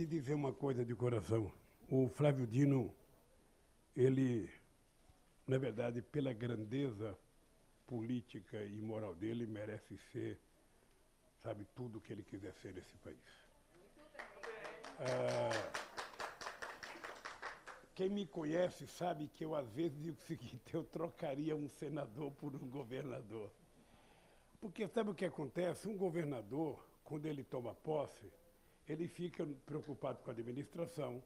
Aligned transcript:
te 0.00 0.06
dizer 0.06 0.32
uma 0.32 0.54
coisa 0.54 0.82
de 0.82 0.94
coração. 0.94 1.52
O 1.90 2.08
Flávio 2.08 2.46
Dino, 2.46 2.90
ele, 3.94 4.48
na 5.46 5.58
verdade, 5.58 6.00
pela 6.00 6.32
grandeza 6.32 7.14
política 7.86 8.64
e 8.64 8.80
moral 8.80 9.14
dele, 9.14 9.46
merece 9.46 9.98
ser, 10.10 10.40
sabe, 11.42 11.66
tudo 11.74 11.98
o 11.98 12.00
que 12.00 12.14
ele 12.14 12.22
quiser 12.22 12.54
ser 12.62 12.72
nesse 12.72 12.96
país. 13.04 13.18
Ah, 15.00 15.70
quem 17.94 18.08
me 18.08 18.26
conhece 18.26 18.86
sabe 18.86 19.28
que 19.28 19.44
eu, 19.44 19.54
às 19.54 19.70
vezes, 19.70 20.00
digo 20.00 20.16
o 20.16 20.26
seguinte: 20.26 20.72
eu 20.72 20.82
trocaria 20.82 21.54
um 21.54 21.68
senador 21.68 22.32
por 22.32 22.56
um 22.56 22.70
governador. 22.70 23.50
Porque 24.62 24.88
sabe 24.88 25.10
o 25.10 25.14
que 25.14 25.26
acontece? 25.26 25.86
Um 25.88 25.96
governador, 25.98 26.82
quando 27.04 27.26
ele 27.26 27.44
toma 27.44 27.74
posse, 27.74 28.32
ele 28.90 29.06
fica 29.06 29.46
preocupado 29.64 30.18
com 30.18 30.30
a 30.30 30.32
administração, 30.32 31.22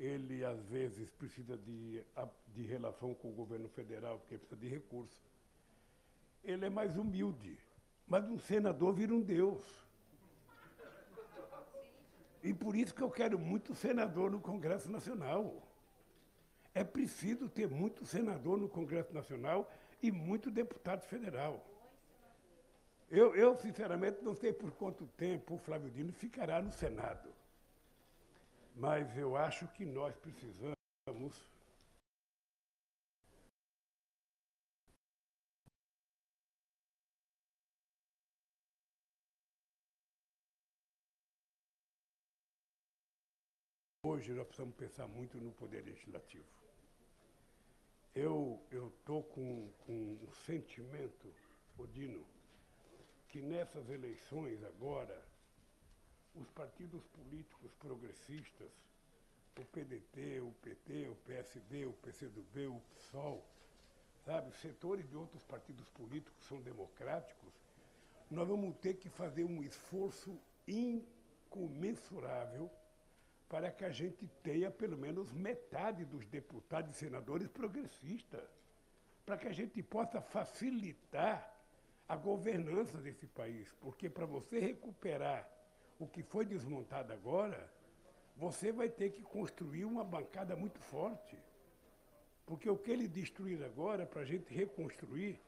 ele, 0.00 0.42
às 0.42 0.64
vezes, 0.64 1.10
precisa 1.10 1.54
de, 1.56 2.02
de 2.48 2.62
relação 2.62 3.12
com 3.14 3.28
o 3.28 3.32
governo 3.32 3.68
federal, 3.68 4.18
porque 4.18 4.38
precisa 4.38 4.58
de 4.58 4.68
recursos. 4.68 5.20
Ele 6.42 6.64
é 6.64 6.70
mais 6.70 6.96
humilde, 6.96 7.58
mas 8.08 8.26
um 8.26 8.38
senador 8.38 8.94
vira 8.94 9.12
um 9.12 9.20
Deus. 9.20 9.62
E 12.42 12.54
por 12.54 12.74
isso 12.74 12.94
que 12.94 13.02
eu 13.02 13.10
quero 13.10 13.38
muito 13.38 13.74
senador 13.74 14.30
no 14.30 14.40
Congresso 14.40 14.90
Nacional. 14.90 15.62
É 16.74 16.82
preciso 16.82 17.50
ter 17.50 17.68
muito 17.68 18.04
senador 18.06 18.58
no 18.58 18.68
Congresso 18.68 19.12
Nacional 19.12 19.70
e 20.02 20.10
muito 20.10 20.50
deputado 20.50 21.02
federal. 21.02 21.64
Eu, 23.10 23.34
eu, 23.36 23.56
sinceramente, 23.56 24.22
não 24.22 24.34
sei 24.34 24.52
por 24.52 24.70
quanto 24.72 25.06
tempo 25.16 25.54
o 25.54 25.58
Flávio 25.58 25.90
Dino 25.90 26.12
ficará 26.12 26.60
no 26.60 26.72
Senado. 26.72 27.28
Mas 28.74 29.16
eu 29.16 29.36
acho 29.36 29.68
que 29.68 29.84
nós 29.84 30.16
precisamos 30.16 30.74
Hoje 44.06 44.34
nós 44.34 44.46
precisamos 44.46 44.74
pensar 44.76 45.08
muito 45.08 45.38
no 45.38 45.50
poder 45.52 45.82
legislativo. 45.82 46.44
Eu 48.14 48.60
estou 48.70 49.22
com, 49.22 49.70
com 49.86 49.92
um 49.92 50.32
sentimento, 50.44 51.32
Odino, 51.78 52.22
que 53.34 53.42
nessas 53.42 53.90
eleições 53.90 54.62
agora, 54.62 55.20
os 56.36 56.48
partidos 56.50 57.04
políticos 57.08 57.74
progressistas, 57.80 58.70
o 59.58 59.64
PDT, 59.64 60.40
o 60.40 60.52
PT, 60.62 61.08
o 61.08 61.16
PSD, 61.16 61.84
o 61.84 61.92
PCdoB, 61.94 62.68
o 62.68 62.80
PSOL, 62.94 63.44
sabe, 64.24 64.52
setores 64.58 65.08
de 65.08 65.16
outros 65.16 65.42
partidos 65.42 65.84
políticos 65.88 66.46
são 66.46 66.62
democráticos, 66.62 67.52
nós 68.30 68.46
vamos 68.46 68.76
ter 68.76 68.94
que 68.94 69.08
fazer 69.08 69.42
um 69.42 69.64
esforço 69.64 70.40
incomensurável 70.68 72.70
para 73.48 73.68
que 73.68 73.84
a 73.84 73.90
gente 73.90 74.28
tenha 74.44 74.70
pelo 74.70 74.96
menos 74.96 75.32
metade 75.32 76.04
dos 76.04 76.24
deputados 76.28 76.94
e 76.94 76.98
senadores 77.00 77.48
progressistas, 77.48 78.48
para 79.26 79.36
que 79.36 79.48
a 79.48 79.52
gente 79.52 79.82
possa 79.82 80.20
facilitar 80.20 81.52
a 82.08 82.16
governança 82.16 82.98
desse 82.98 83.26
país, 83.26 83.72
porque 83.80 84.10
para 84.10 84.26
você 84.26 84.58
recuperar 84.58 85.48
o 85.98 86.06
que 86.06 86.22
foi 86.22 86.44
desmontado 86.44 87.12
agora, 87.12 87.72
você 88.36 88.72
vai 88.72 88.88
ter 88.88 89.10
que 89.10 89.22
construir 89.22 89.84
uma 89.84 90.04
bancada 90.04 90.56
muito 90.56 90.78
forte. 90.80 91.38
Porque 92.44 92.68
o 92.68 92.76
que 92.76 92.90
ele 92.90 93.08
destruir 93.08 93.62
agora, 93.64 94.04
para 94.04 94.22
a 94.22 94.24
gente 94.24 94.52
reconstruir, 94.52 95.40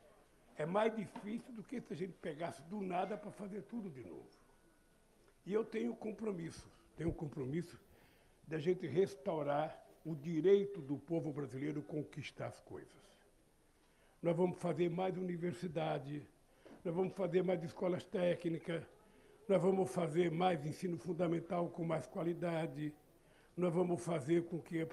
é 0.57 0.65
mais 0.65 0.95
difícil 0.95 1.53
do 1.53 1.63
que 1.63 1.81
se 1.81 1.93
a 1.93 1.97
gente 1.97 2.15
pegasse 2.15 2.63
do 2.63 2.81
nada 2.81 3.17
para 3.17 3.31
fazer 3.31 3.63
tudo 3.63 3.91
de 3.91 4.03
novo. 4.03 4.29
E 5.45 5.53
eu 5.53 5.65
tenho 5.65 5.95
compromisso, 5.95 6.67
tenho 6.97 7.13
compromisso 7.13 7.79
da 8.47 8.59
gente 8.59 8.87
restaurar 8.87 9.79
o 10.05 10.15
direito 10.15 10.81
do 10.81 10.97
povo 10.97 11.33
brasileiro 11.33 11.83
conquistar 11.83 12.47
as 12.47 12.61
coisas. 12.61 13.05
Nós 14.23 14.37
vamos 14.37 14.59
fazer 14.59 14.89
mais 14.89 15.17
universidade, 15.17 16.27
nós 16.87 16.95
vamos 16.95 17.15
fazer 17.15 17.43
mais 17.43 17.61
escolas 17.65 18.05
técnicas, 18.05 18.81
nós 19.49 19.61
vamos 19.61 19.91
fazer 19.91 20.31
mais 20.31 20.65
ensino 20.65 20.97
fundamental 20.97 21.69
com 21.69 21.85
mais 21.85 22.07
qualidade, 22.07 22.95
nós 23.57 23.75
vamos 23.75 24.05
fazer 24.05 24.45
com 24.45 24.61
que 24.61 24.87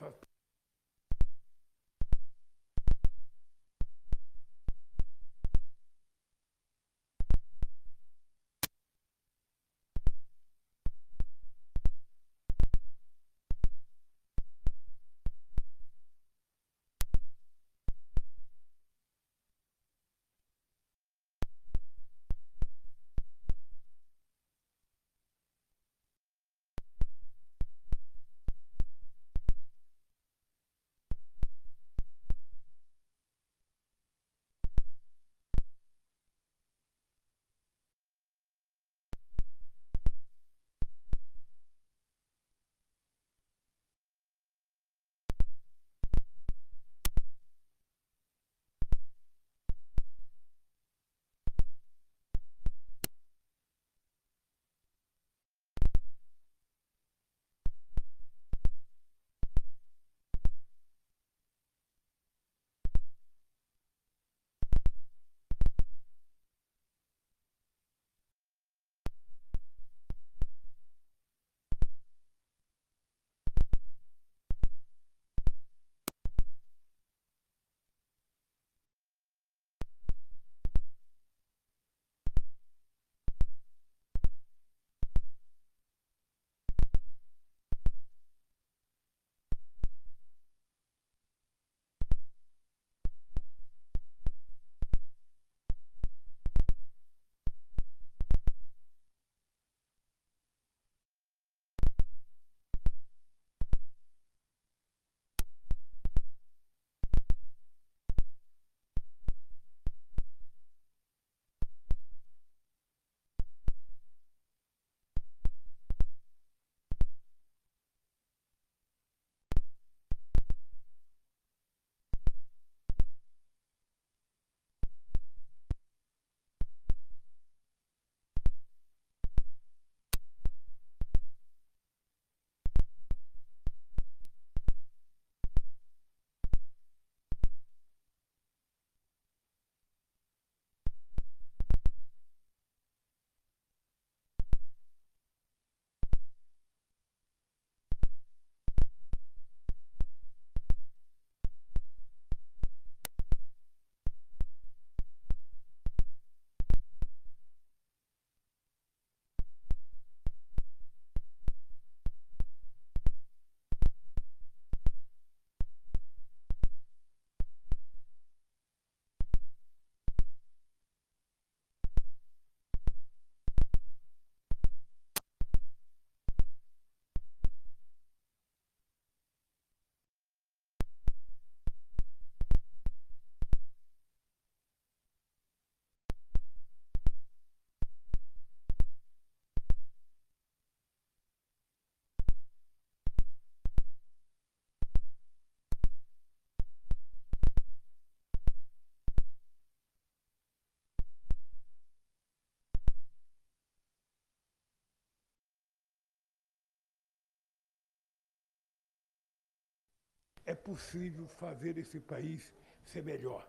é 210.46 210.54
possível 210.54 211.28
fazer 211.28 211.78
esse 211.78 212.00
país 212.00 212.54
ser 212.84 213.04
melhor. 213.04 213.48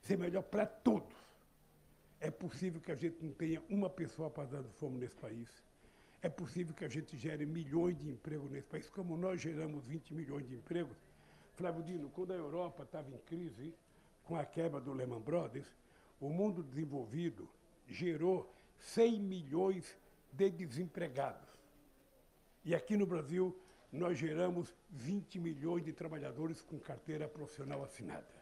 Ser 0.00 0.16
melhor 0.16 0.42
para 0.42 0.66
todos. 0.66 1.16
É 2.18 2.30
possível 2.30 2.80
que 2.80 2.92
a 2.92 2.96
gente 2.96 3.22
não 3.22 3.32
tenha 3.32 3.62
uma 3.68 3.88
pessoa 3.88 4.30
passando 4.30 4.68
fome 4.72 4.98
nesse 4.98 5.16
país. 5.16 5.48
É 6.22 6.28
possível 6.28 6.74
que 6.74 6.84
a 6.84 6.88
gente 6.88 7.16
gere 7.16 7.46
milhões 7.46 7.98
de 7.98 8.10
empregos 8.10 8.50
nesse 8.50 8.66
país, 8.66 8.90
como 8.90 9.16
nós 9.16 9.40
geramos 9.40 9.84
20 9.86 10.14
milhões 10.14 10.46
de 10.46 10.54
empregos. 10.54 10.96
Flávio 11.54 11.82
Dino, 11.82 12.10
quando 12.10 12.32
a 12.32 12.36
Europa 12.36 12.82
estava 12.82 13.10
em 13.10 13.18
crise, 13.18 13.74
com 14.24 14.36
a 14.36 14.44
quebra 14.44 14.80
do 14.80 14.92
Lehman 14.92 15.20
Brothers, 15.20 15.66
o 16.20 16.28
mundo 16.28 16.62
desenvolvido 16.62 17.48
gerou 17.88 18.54
100 18.78 19.20
milhões 19.20 19.96
de 20.32 20.50
desempregados. 20.50 21.48
E 22.64 22.74
aqui 22.74 22.96
no 22.96 23.06
Brasil, 23.06 23.58
nós 23.92 24.18
geramos 24.18 24.74
20 24.90 25.38
milhões 25.40 25.84
de 25.84 25.92
trabalhadores 25.92 26.62
com 26.62 26.78
carteira 26.78 27.28
profissional 27.28 27.82
assinada. 27.82 28.40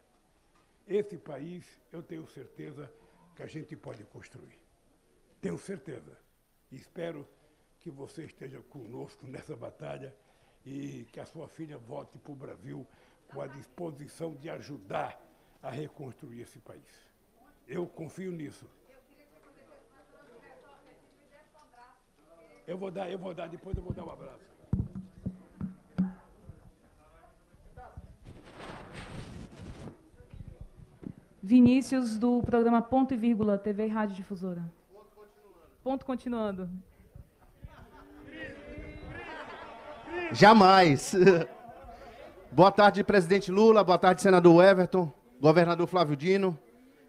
Esse 0.87 1.17
país, 1.17 1.65
eu 1.91 2.03
tenho 2.03 2.25
certeza 2.27 2.91
que 3.35 3.43
a 3.43 3.47
gente 3.47 3.75
pode 3.75 4.03
construir. 4.05 4.59
Tenho 5.41 5.57
certeza. 5.57 6.17
E 6.71 6.75
espero 6.75 7.27
que 7.79 7.89
você 7.89 8.25
esteja 8.25 8.61
conosco 8.63 9.25
nessa 9.25 9.55
batalha 9.55 10.15
e 10.65 11.07
que 11.11 11.19
a 11.19 11.25
sua 11.25 11.47
filha 11.47 11.77
volte 11.77 12.17
para 12.17 12.31
o 12.31 12.35
Brasil 12.35 12.85
com 13.27 13.41
a 13.41 13.47
disposição 13.47 14.35
de 14.35 14.49
ajudar 14.49 15.19
a 15.61 15.69
reconstruir 15.69 16.41
esse 16.41 16.59
país. 16.59 17.09
Eu 17.67 17.87
confio 17.87 18.31
nisso. 18.31 18.67
Eu 22.67 22.77
vou 22.77 22.91
dar, 22.91 23.09
eu 23.09 23.17
vou 23.17 23.33
dar, 23.33 23.47
depois 23.47 23.75
eu 23.75 23.83
vou 23.83 23.93
dar 23.93 24.05
um 24.05 24.11
abraço. 24.11 24.58
Vinícius, 31.49 32.19
do 32.19 32.43
programa 32.43 32.79
Ponto 32.79 33.11
e 33.11 33.17
Vírgula, 33.17 33.57
TV 33.57 33.87
e 33.87 33.89
Rádio 33.89 34.15
Difusora. 34.15 34.63
Ponto 35.83 36.05
continuando. 36.05 36.69
Jamais. 40.31 41.15
Boa 42.53 42.71
tarde, 42.71 43.03
presidente 43.03 43.49
Lula. 43.49 43.83
Boa 43.83 43.97
tarde, 43.97 44.21
senador 44.21 44.63
Everton. 44.63 45.11
Governador 45.41 45.87
Flávio 45.87 46.15
Dino. 46.15 46.55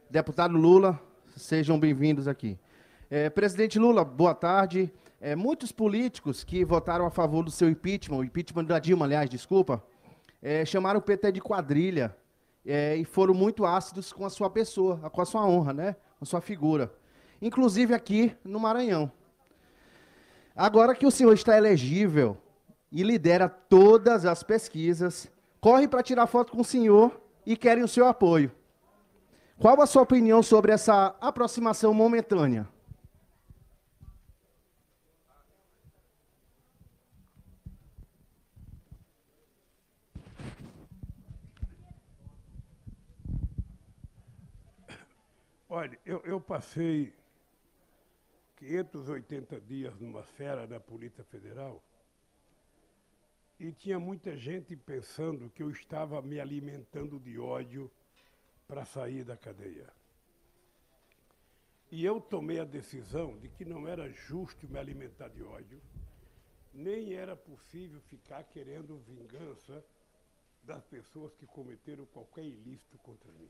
Deputado 0.09 0.57
Lula. 0.57 0.99
Sejam 1.37 1.79
bem-vindos 1.79 2.27
aqui. 2.27 2.59
É, 3.11 3.29
presidente 3.29 3.79
Lula, 3.79 4.07
boa 4.07 4.35
tarde. 4.35 4.91
É, 5.21 5.37
muitos 5.37 5.71
políticos 5.71 6.43
que 6.43 6.65
votaram 6.65 7.05
a 7.05 7.11
favor 7.11 7.45
do 7.45 7.51
seu 7.51 7.69
impeachment, 7.69 8.17
o 8.17 8.25
impeachment 8.25 8.65
da 8.65 8.79
Dilma, 8.79 9.05
aliás, 9.05 9.29
desculpa, 9.29 9.85
é, 10.41 10.65
chamaram 10.65 10.99
o 10.99 11.03
PT 11.03 11.31
de 11.31 11.43
quadrilha 11.43 12.17
é, 12.65 12.97
e 12.97 13.05
foram 13.05 13.35
muito 13.35 13.65
ácidos 13.65 14.13
com 14.13 14.25
a 14.25 14.31
sua 14.31 14.51
pessoa, 14.51 14.97
com 15.11 15.21
a 15.21 15.25
sua 15.25 15.47
honra, 15.47 15.73
né? 15.73 15.93
Com 16.19 16.25
a 16.25 16.27
sua 16.27 16.41
figura. 16.41 16.93
Inclusive 17.41 17.95
aqui 17.95 18.37
no 18.45 18.61
Maranhão. 18.61 19.11
Agora 20.55 20.95
que 20.95 21.07
o 21.07 21.11
senhor 21.11 21.33
está 21.33 21.57
elegível 21.57 22.37
e 22.93 23.03
lidera 23.03 23.49
todas 23.49 24.27
as 24.27 24.43
pesquisas, 24.43 25.31
corre 25.61 25.89
para 25.89 26.03
tirar 26.03 26.27
foto 26.27 26.53
com 26.53 26.61
o 26.61 26.65
senhor 26.65 27.21
e 27.47 27.57
querem 27.57 27.85
o 27.85 27.89
seu 27.89 28.07
apoio. 28.07 28.53
Qual 29.59 29.81
a 29.81 29.87
sua 29.87 30.03
opinião 30.03 30.43
sobre 30.43 30.73
essa 30.73 31.15
aproximação 31.21 31.95
momentânea? 31.95 32.69
Olha, 45.73 45.97
eu, 46.05 46.21
eu 46.25 46.41
passei 46.41 47.15
580 48.57 49.61
dias 49.61 49.97
numa 50.01 50.25
fera 50.25 50.67
da 50.67 50.81
Polícia 50.81 51.23
Federal 51.23 51.81
e 53.57 53.71
tinha 53.71 53.97
muita 54.01 54.37
gente 54.37 54.75
pensando 54.75 55.49
que 55.49 55.63
eu 55.63 55.71
estava 55.71 56.21
me 56.23 56.41
alimentando 56.41 57.21
de 57.21 57.39
ódio 57.39 57.89
para 58.67 58.85
sair 58.85 59.23
da 59.23 59.37
cadeia. 59.37 59.87
E 61.89 62.05
eu 62.05 62.21
tomei 62.21 62.59
a 62.59 62.65
decisão 62.65 63.39
de 63.39 63.49
que 63.49 63.65
não 63.65 63.87
era 63.87 64.11
justo 64.11 64.69
me 64.69 64.77
alimentar 64.77 65.29
de 65.29 65.41
ódio, 65.41 65.81
nem 66.75 67.15
era 67.15 67.37
possível 67.37 68.01
ficar 68.11 68.43
querendo 68.43 68.99
vingança 69.07 69.85
das 70.65 70.83
pessoas 70.83 71.33
que 71.37 71.47
cometeram 71.47 72.05
qualquer 72.07 72.45
ilícito 72.45 72.99
contra 72.99 73.31
mim. 73.31 73.49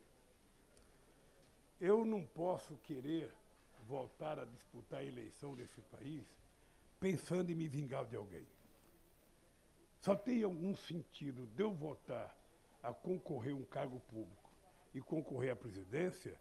Eu 1.81 2.05
não 2.05 2.23
posso 2.27 2.77
querer 2.85 3.33
voltar 3.89 4.39
a 4.39 4.45
disputar 4.45 5.01
a 5.01 5.05
eleição 5.05 5.55
desse 5.55 5.81
país 5.83 6.25
pensando 7.01 7.51
em 7.51 7.55
me 7.55 7.67
vingar 7.67 8.05
de 8.05 8.17
alguém. 8.17 8.47
Só 10.01 10.15
tem 10.15 10.43
algum 10.43 10.77
sentido 10.77 11.47
de 11.47 11.63
eu 11.63 11.73
votar 11.73 12.37
a 12.83 12.93
concorrer 12.93 13.55
a 13.55 13.57
um 13.57 13.65
cargo 13.65 13.99
público 14.01 14.51
e 14.95 15.01
concorrer 15.01 15.53
à 15.53 15.57
presidência 15.57 16.39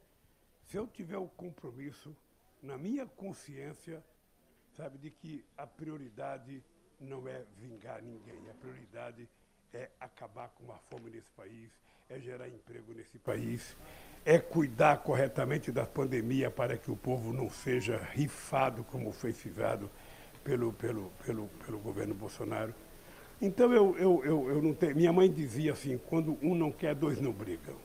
se 0.67 0.77
eu 0.77 0.85
tiver 0.85 1.17
o 1.17 1.27
compromisso 1.27 2.15
na 2.61 2.77
minha 2.77 3.05
consciência, 3.05 4.03
sabe, 4.75 4.97
de 4.97 5.09
que 5.09 5.43
a 5.57 5.65
prioridade 5.65 6.63
não 6.99 7.27
é 7.27 7.45
vingar 7.57 8.01
ninguém, 8.03 8.49
a 8.49 8.53
prioridade 8.53 9.27
é 9.73 9.89
acabar 9.99 10.49
com 10.49 10.71
a 10.71 10.77
fome 10.77 11.09
nesse 11.09 11.31
país, 11.31 11.71
é 12.09 12.19
gerar 12.19 12.47
emprego 12.49 12.93
nesse 12.93 13.17
país, 13.17 13.75
é 14.25 14.37
cuidar 14.37 14.97
corretamente 14.97 15.71
da 15.71 15.85
pandemia 15.85 16.51
para 16.51 16.77
que 16.77 16.91
o 16.91 16.95
povo 16.95 17.33
não 17.33 17.49
seja 17.49 17.99
rifado 18.13 18.83
como 18.85 19.11
foi 19.11 19.31
fizado 19.31 19.89
pelo, 20.43 20.73
pelo, 20.73 21.11
pelo, 21.25 21.47
pelo 21.65 21.79
governo 21.79 22.13
Bolsonaro. 22.13 22.73
Então 23.41 23.73
eu, 23.73 23.97
eu, 23.97 24.21
eu, 24.25 24.49
eu 24.49 24.61
não 24.61 24.73
tenho. 24.73 24.95
Minha 24.95 25.13
mãe 25.13 25.31
dizia 25.31 25.71
assim, 25.71 25.97
quando 26.09 26.37
um 26.41 26.53
não 26.53 26.71
quer, 26.71 26.93
dois 26.93 27.21
não 27.21 27.31
brigam. 27.31 27.75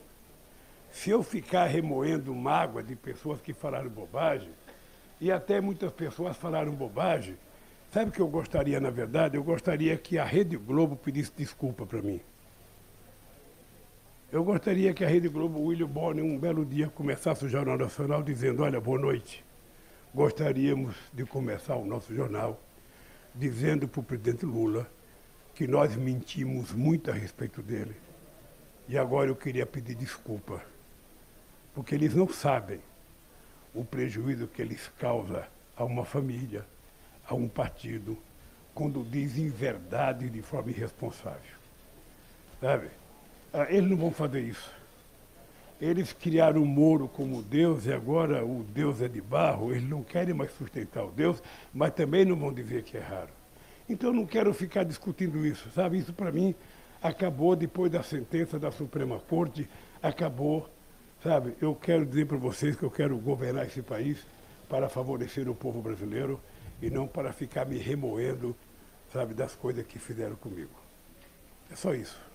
Se 0.91 1.09
eu 1.09 1.23
ficar 1.23 1.65
remoendo 1.65 2.33
mágoa 2.33 2.83
de 2.83 2.95
pessoas 2.95 3.41
que 3.41 3.53
falaram 3.53 3.89
bobagem, 3.89 4.49
e 5.19 5.31
até 5.31 5.61
muitas 5.61 5.91
pessoas 5.91 6.35
falaram 6.35 6.73
bobagem, 6.73 7.37
sabe 7.91 8.09
o 8.09 8.13
que 8.13 8.19
eu 8.19 8.27
gostaria, 8.27 8.79
na 8.79 8.89
verdade? 8.89 9.37
Eu 9.37 9.43
gostaria 9.43 9.97
que 9.97 10.17
a 10.17 10.25
Rede 10.25 10.57
Globo 10.57 10.95
pedisse 10.95 11.31
desculpa 11.35 11.85
para 11.85 12.01
mim. 12.01 12.21
Eu 14.35 14.43
gostaria 14.43 14.93
que 14.93 15.05
a 15.05 15.07
Rede 15.07 15.29
Globo, 15.29 15.61
William 15.61 15.87
Bonner, 15.87 16.21
um 16.21 16.37
belo 16.37 16.65
dia, 16.65 16.89
começasse 16.89 17.45
o 17.45 17.47
Jornal 17.47 17.77
Nacional 17.77 18.21
dizendo, 18.21 18.63
olha, 18.63 18.81
boa 18.81 18.99
noite. 18.99 19.45
Gostaríamos 20.13 20.93
de 21.13 21.23
começar 21.23 21.77
o 21.77 21.85
nosso 21.85 22.13
jornal 22.13 22.61
dizendo 23.33 23.87
para 23.87 24.01
o 24.01 24.03
presidente 24.03 24.45
Lula 24.45 24.91
que 25.53 25.65
nós 25.65 25.95
mentimos 25.95 26.73
muito 26.73 27.09
a 27.09 27.13
respeito 27.13 27.61
dele. 27.61 27.95
E 28.89 28.97
agora 28.97 29.29
eu 29.29 29.37
queria 29.37 29.65
pedir 29.65 29.95
desculpa, 29.95 30.61
porque 31.73 31.95
eles 31.95 32.13
não 32.13 32.27
sabem 32.27 32.81
o 33.73 33.85
prejuízo 33.85 34.47
que 34.47 34.61
eles 34.61 34.91
causam 34.99 35.45
a 35.77 35.85
uma 35.85 36.03
família, 36.03 36.65
a 37.25 37.33
um 37.33 37.47
partido, 37.47 38.17
quando 38.73 39.01
dizem 39.01 39.47
verdade 39.47 40.29
de 40.29 40.41
forma 40.41 40.71
irresponsável. 40.71 41.55
Sabe? 42.59 42.89
Ah, 43.57 43.67
eles 43.69 43.89
não 43.89 43.95
vão 43.95 44.11
fazer 44.11 44.41
isso. 44.41 44.69
Eles 45.79 46.11
criaram 46.11 46.61
o 46.61 46.65
Moro 46.65 47.07
como 47.07 47.41
Deus 47.41 47.85
e 47.85 47.93
agora 47.93 48.45
o 48.45 48.63
Deus 48.63 49.01
é 49.01 49.07
de 49.07 49.21
barro. 49.21 49.71
Eles 49.71 49.87
não 49.87 50.03
querem 50.03 50.33
mais 50.33 50.51
sustentar 50.57 51.05
o 51.05 51.11
Deus, 51.11 51.41
mas 51.73 51.93
também 51.93 52.25
não 52.25 52.35
vão 52.35 52.51
dizer 52.51 52.83
que 52.83 52.97
raro. 52.97 53.29
Então 53.87 54.11
não 54.11 54.25
quero 54.25 54.53
ficar 54.53 54.83
discutindo 54.83 55.45
isso, 55.45 55.69
sabe? 55.71 55.99
Isso 55.99 56.11
para 56.11 56.33
mim 56.33 56.53
acabou 57.01 57.55
depois 57.55 57.89
da 57.89 58.03
sentença 58.03 58.59
da 58.59 58.71
Suprema 58.71 59.19
Corte, 59.19 59.69
acabou, 60.03 60.69
sabe? 61.23 61.55
Eu 61.61 61.73
quero 61.75 62.05
dizer 62.05 62.25
para 62.25 62.37
vocês 62.37 62.75
que 62.75 62.83
eu 62.83 62.91
quero 62.91 63.17
governar 63.17 63.67
esse 63.67 63.81
país 63.81 64.27
para 64.67 64.89
favorecer 64.89 65.47
o 65.47 65.55
povo 65.55 65.81
brasileiro 65.81 66.41
e 66.81 66.89
não 66.89 67.07
para 67.07 67.31
ficar 67.31 67.65
me 67.65 67.77
remoendo, 67.77 68.53
sabe, 69.13 69.33
das 69.33 69.55
coisas 69.55 69.85
que 69.85 69.97
fizeram 69.97 70.35
comigo. 70.35 70.75
É 71.71 71.75
só 71.77 71.93
isso. 71.93 72.34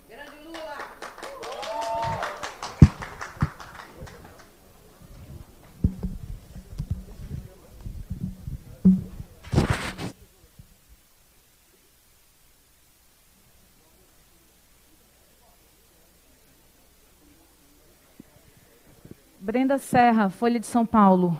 Brenda 19.50 19.78
Serra, 19.78 20.30
Folha 20.30 20.60
de 20.60 20.66
São 20.68 20.86
Paulo. 20.86 21.36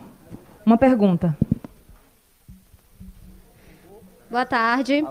Uma 0.66 0.76
pergunta. 0.76 1.38
Boa 4.28 4.44
tarde. 4.44 5.06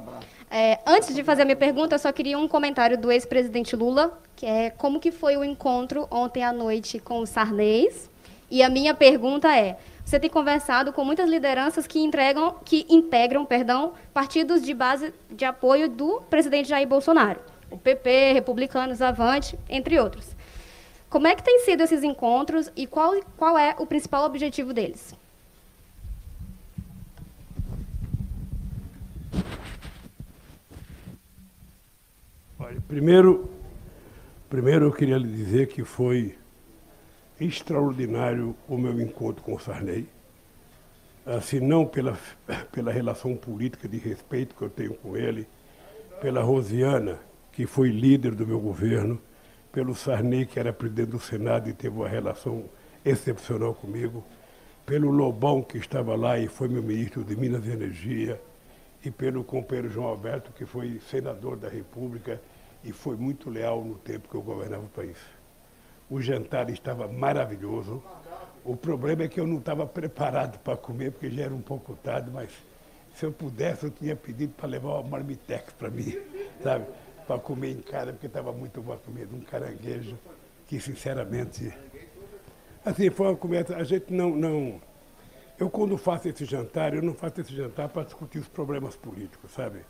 É, 0.52 0.80
antes 0.86 1.16
de 1.16 1.24
fazer 1.24 1.44
a 1.44 1.46
minha 1.46 1.56
pergunta, 1.56 1.96
eu 1.96 2.00
só 2.00 2.12
queria 2.12 2.38
um 2.38 2.46
comentário 2.46 2.98
do 2.98 3.10
ex-presidente 3.10 3.74
Lula, 3.74 4.20
que 4.36 4.46
é 4.46 4.70
como 4.72 5.00
que 5.00 5.14
foi 5.14 5.38
o 5.38 5.46
encontro 5.46 6.10
ontem 6.12 6.44
à 6.44 6.52
noite 6.52 7.00
com 7.00 7.20
os 7.20 7.30
Sarnês. 7.30 8.10
E 8.52 8.62
a 8.62 8.70
minha 8.70 8.94
pergunta 8.94 9.48
é: 9.56 9.78
você 10.04 10.20
tem 10.20 10.30
conversado 10.30 10.92
com 10.92 11.06
muitas 11.06 11.30
lideranças 11.30 11.88
que 11.88 12.00
entregam, 12.00 12.58
que 12.66 12.86
integram, 12.90 13.46
perdão, 13.46 13.94
partidos 14.14 14.62
de 14.62 14.74
base 14.74 15.14
de 15.32 15.46
apoio 15.46 15.88
do 15.88 16.22
presidente 16.30 16.68
Jair 16.68 16.86
Bolsonaro, 16.86 17.40
o 17.72 17.78
PP, 17.78 18.34
Republicanos, 18.34 19.02
Avante, 19.02 19.58
entre 19.70 19.98
outros. 19.98 20.38
Como 21.10 21.26
é 21.26 21.36
que 21.36 21.44
têm 21.44 21.60
sido 21.62 21.82
esses 21.82 22.04
encontros 22.04 22.72
e 22.76 22.86
qual, 22.86 23.20
qual 23.36 23.58
é 23.58 23.76
o 23.80 23.86
principal 23.86 24.26
objetivo 24.26 24.74
deles? 24.74 25.16
Olha, 32.60 32.80
primeiro, 32.88 33.50
primeiro 34.48 34.86
eu 34.86 34.92
queria 34.92 35.18
lhe 35.18 35.28
dizer 35.28 35.68
que 35.68 35.84
foi 35.84 36.38
extraordinário 37.42 38.56
o 38.68 38.78
meu 38.78 39.02
encontro 39.02 39.42
com 39.42 39.56
o 39.56 39.60
Sarney. 39.60 40.08
Assim, 41.26 41.60
não 41.60 41.88
pela, 41.88 42.20
pela 42.72 42.92
relação 42.92 43.36
política 43.36 43.88
de 43.88 43.98
respeito 43.98 44.54
que 44.54 44.62
eu 44.62 44.70
tenho 44.70 44.94
com 44.94 45.18
ele, 45.18 45.48
pela 46.22 46.44
Rosiana, 46.44 47.20
que 47.52 47.66
foi 47.66 47.90
líder 47.90 48.36
do 48.36 48.46
meu 48.46 48.60
governo, 48.60 49.20
pelo 49.72 49.96
Sarney, 49.96 50.46
que 50.46 50.60
era 50.60 50.74
presidente 50.74 51.10
do 51.12 51.20
Senado 51.20 51.70
e 51.70 51.74
teve 51.74 51.96
uma 51.96 52.08
relação 52.08 52.66
excepcional 53.06 53.74
comigo, 53.74 54.24
pelo 54.86 55.12
Lobão, 55.12 55.62
que 55.62 55.78
estava 55.78 56.16
lá 56.16 56.40
e 56.40 56.48
foi 56.48 56.68
meu 56.68 56.82
ministro 56.82 57.24
de 57.24 57.36
Minas 57.36 57.66
e 57.66 57.72
Energia, 57.72 58.42
e 59.04 59.12
pelo 59.12 59.44
companheiro 59.44 59.90
João 59.90 60.08
Alberto, 60.08 60.52
que 60.52 60.66
foi 60.66 61.00
senador 61.10 61.56
da 61.56 61.70
República 61.70 62.42
e 62.84 62.92
foi 62.92 63.16
muito 63.16 63.50
leal 63.50 63.84
no 63.84 63.96
tempo 63.96 64.28
que 64.28 64.36
eu 64.36 64.42
governava 64.42 64.84
o 64.84 64.90
país. 64.90 65.18
O 66.10 66.20
jantar 66.22 66.70
estava 66.70 67.08
maravilhoso. 67.08 68.04
O 68.66 68.76
problema 68.76 69.24
é 69.24 69.28
que 69.28 69.40
eu 69.40 69.48
não 69.48 69.58
estava 69.58 69.86
preparado 69.86 70.60
para 70.60 70.76
comer, 70.76 71.12
porque 71.12 71.30
já 71.30 71.44
era 71.44 71.54
um 71.54 71.62
pouco 71.62 71.96
tarde, 71.96 72.30
mas 72.32 72.50
se 73.16 73.26
eu 73.26 73.32
pudesse, 73.32 73.86
eu 73.86 73.92
tinha 73.92 74.16
pedido 74.16 74.54
para 74.54 74.68
levar 74.68 75.00
uma 75.00 75.04
marmitex 75.04 75.72
para 75.74 75.90
mim, 75.90 76.18
sabe? 76.64 76.86
Para 77.30 77.40
comer 77.40 77.72
em 77.74 77.82
casa, 77.82 78.12
porque 78.12 78.26
estava 78.26 78.52
muito 78.52 78.82
boa 78.82 78.98
comida. 78.98 79.30
Um 79.36 79.42
caranguejo 79.42 80.18
que, 80.66 80.80
sinceramente. 80.80 81.72
Assim, 82.84 83.12
foi 83.12 83.28
uma 83.28 83.36
comida. 83.36 83.78
A 83.78 83.84
gente 83.84 84.12
não, 84.12 84.36
não. 84.36 84.82
Eu, 85.60 85.70
quando 85.70 85.96
faço 85.96 86.28
esse 86.28 86.44
jantar, 86.44 86.96
eu 86.96 87.04
não 87.04 87.14
faço 87.14 87.42
esse 87.42 87.56
jantar 87.56 87.90
para 87.90 88.04
discutir 88.04 88.40
os 88.40 88.48
problemas 88.48 88.96
políticos, 88.96 89.52
sabe? 89.52 89.82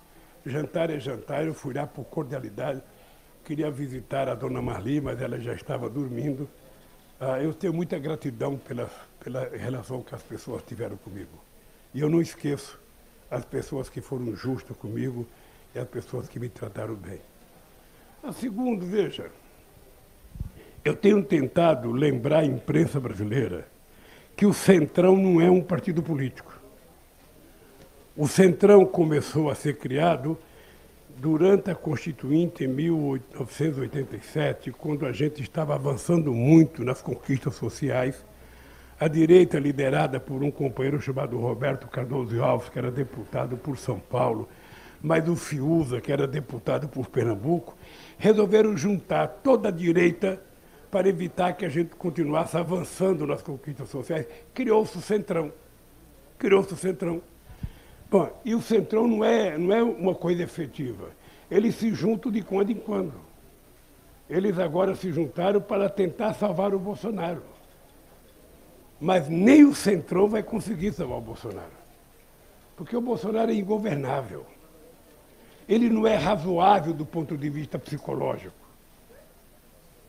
Jantar 0.46 0.89
é 0.89 1.00
jantar, 1.00 1.46
eu 1.46 1.53
fui 1.53 1.74
lá 1.74 1.88
por 1.88 2.03
cordialidade 2.03 2.84
queria 3.50 3.72
visitar 3.72 4.29
a 4.29 4.36
dona 4.36 4.62
Marli, 4.62 5.01
mas 5.01 5.19
ela 5.19 5.39
já 5.39 5.53
estava 5.53 5.89
dormindo. 5.89 6.48
Ah, 7.19 7.41
eu 7.41 7.51
tenho 7.51 7.74
muita 7.74 7.98
gratidão 7.98 8.58
pela, 8.58 8.88
pela 9.19 9.50
relação 9.50 10.03
que 10.03 10.13
as 10.13 10.22
pessoas 10.22 10.62
tiveram 10.62 10.98
comigo. 10.98 11.43
E 11.91 12.00
eu 12.00 12.10
não 12.10 12.22
esqueço 12.22 12.79
as 13.29 13.43
pessoas 13.43 13.89
que 13.89 14.01
foram 14.01 14.36
justas 14.36 14.77
comigo 14.77 15.25
e 15.74 15.80
as 15.80 15.88
pessoas 15.88 16.28
que 16.28 16.40
me 16.40 16.50
trataram 16.50 16.96
bem. 16.96 17.20
A 18.24 18.32
segunda, 18.32 18.86
veja, 18.86 19.32
eu 20.84 20.96
tenho 20.96 21.24
tentado 21.24 21.92
lembrar 21.92 22.40
a 22.40 22.46
imprensa 22.46 23.00
brasileira 23.00 23.68
que 24.36 24.46
o 24.46 24.54
Centrão 24.54 25.18
não 25.18 25.42
é 25.42 25.50
um 25.50 25.62
partido 25.62 26.02
político. 26.02 26.58
O 28.16 28.28
Centrão 28.28 28.86
começou 28.86 29.50
a 29.50 29.56
ser 29.56 29.78
criado 29.78 30.38
durante 31.18 31.72
a 31.72 31.76
Constituinte, 31.76 32.64
em 32.64 32.68
1987, 32.68 34.72
quando 34.72 35.06
a 35.06 35.12
gente 35.12 35.42
estava 35.42 35.76
avançando 35.76 36.34
muito 36.34 36.84
nas 36.84 37.02
conquistas 37.02 37.56
sociais, 37.56 38.24
a 39.00 39.08
direita, 39.08 39.60
liderada 39.60 40.20
por 40.20 40.44
um 40.44 40.52
companheiro 40.52 41.02
chamado 41.02 41.38
Roberto 41.38 41.88
Cardoso 41.88 42.44
Alves, 42.44 42.70
que 42.70 42.78
era 42.78 42.92
deputado 42.92 43.56
por 43.56 43.78
São 43.78 44.00
Paulo, 44.00 44.50
mas 45.01 45.27
o 45.27 45.36
Fiuza, 45.36 46.01
que 46.01 46.12
era 46.12 46.27
deputado 46.27 46.88
por 46.88 47.08
Pernambuco, 47.08 47.75
resolveram 48.18 48.75
juntar 48.75 49.27
toda 49.27 49.70
a 49.70 49.72
direita 49.72 50.41
para 50.91 51.08
evitar 51.08 51.53
que 51.53 51.65
a 51.65 51.70
gente 51.70 51.96
continuasse 51.96 52.58
avançando 52.58 53.25
nas 53.25 53.41
conquistas 53.41 53.89
sociais. 53.89 54.27
Criou-se 54.53 54.98
o 54.98 55.01
Centrão. 55.01 55.53
Criou-se 56.38 56.74
o 56.74 56.77
Centrão. 56.77 57.22
Bom, 58.10 58.29
e 58.44 58.56
o 58.56 58.62
Centrão 58.62 59.08
não 59.08 59.24
é, 59.24 59.58
não 59.58 59.74
é 59.74 59.84
uma 59.84 60.15
coisa 60.15 60.44
efetiva. 60.44 61.10
Eles 61.50 61.75
se 61.75 61.94
juntam 61.94 62.32
de 62.32 62.41
quando 62.41 62.72
em 62.72 62.75
quando. 62.75 63.13
Eles 64.29 64.60
agora 64.60 64.96
se 64.96 65.12
juntaram 65.12 65.62
para 65.62 65.89
tentar 65.89 66.34
salvar 66.34 66.74
o 66.74 66.79
Bolsonaro. 66.79 67.44
Mas 69.00 69.29
nem 69.29 69.63
o 69.63 69.74
Centrão 69.74 70.27
vai 70.27 70.44
conseguir 70.44 70.91
salvar 70.91 71.20
o 71.20 71.22
Bolsonaro. 71.22 71.79
Porque 72.75 72.96
o 72.96 73.01
Bolsonaro 73.01 73.51
é 73.51 73.56
ingovernável. 73.56 74.46
Ele 75.70 75.88
não 75.88 76.08
é 76.08 76.16
razoável 76.16 76.96
do 76.96 77.06
ponto 77.06 77.38
de 77.38 77.48
vista 77.48 77.78
psicológico. 77.78 78.56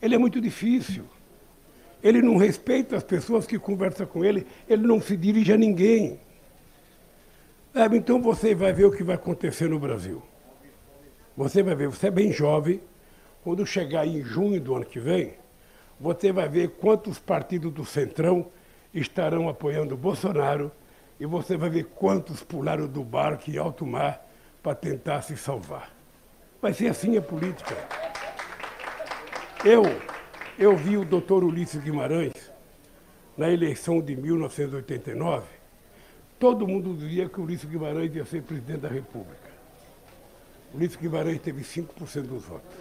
Ele 0.00 0.14
é 0.14 0.18
muito 0.18 0.40
difícil. 0.40 1.04
Ele 2.02 2.22
não 2.22 2.38
respeita 2.38 2.96
as 2.96 3.04
pessoas 3.04 3.46
que 3.46 3.58
conversam 3.58 4.06
com 4.06 4.24
ele, 4.24 4.46
ele 4.66 4.86
não 4.86 5.02
se 5.02 5.14
dirige 5.18 5.52
a 5.52 5.58
ninguém. 5.58 6.18
Então 7.92 8.22
você 8.22 8.54
vai 8.54 8.72
ver 8.72 8.86
o 8.86 8.90
que 8.90 9.04
vai 9.04 9.16
acontecer 9.16 9.68
no 9.68 9.78
Brasil. 9.78 10.22
Você 11.36 11.62
vai 11.62 11.74
ver, 11.74 11.88
você 11.88 12.06
é 12.06 12.10
bem 12.10 12.32
jovem, 12.32 12.80
quando 13.44 13.66
chegar 13.66 14.06
em 14.06 14.22
junho 14.22 14.58
do 14.62 14.74
ano 14.74 14.86
que 14.86 14.98
vem, 14.98 15.34
você 16.00 16.32
vai 16.32 16.48
ver 16.48 16.70
quantos 16.70 17.18
partidos 17.18 17.70
do 17.70 17.84
Centrão 17.84 18.46
estarão 18.94 19.46
apoiando 19.46 19.94
o 19.94 19.98
Bolsonaro 19.98 20.72
e 21.18 21.26
você 21.26 21.54
vai 21.58 21.68
ver 21.68 21.84
quantos 21.84 22.42
pularam 22.42 22.88
do 22.88 23.04
barco 23.04 23.50
em 23.50 23.58
alto 23.58 23.86
mar 23.86 24.29
para 24.62 24.74
tentar 24.74 25.22
se 25.22 25.36
salvar. 25.36 25.90
Vai 26.60 26.72
ser 26.74 26.88
assim 26.88 27.16
a 27.16 27.22
política. 27.22 27.76
Eu, 29.64 29.82
eu 30.58 30.76
vi 30.76 30.96
o 30.96 31.04
doutor 31.04 31.44
Ulisses 31.44 31.82
Guimarães 31.82 32.32
na 33.36 33.50
eleição 33.50 34.00
de 34.00 34.16
1989 34.16 35.60
Todo 36.40 36.66
mundo 36.66 36.96
dizia 36.96 37.28
que 37.28 37.38
Ulisses 37.38 37.68
Guimarães 37.68 38.16
ia 38.16 38.24
ser 38.24 38.42
presidente 38.42 38.80
da 38.80 38.88
República. 38.88 39.50
Ulisses 40.72 40.96
Guimarães 40.96 41.38
teve 41.38 41.60
5% 41.60 42.22
dos 42.22 42.44
votos. 42.46 42.78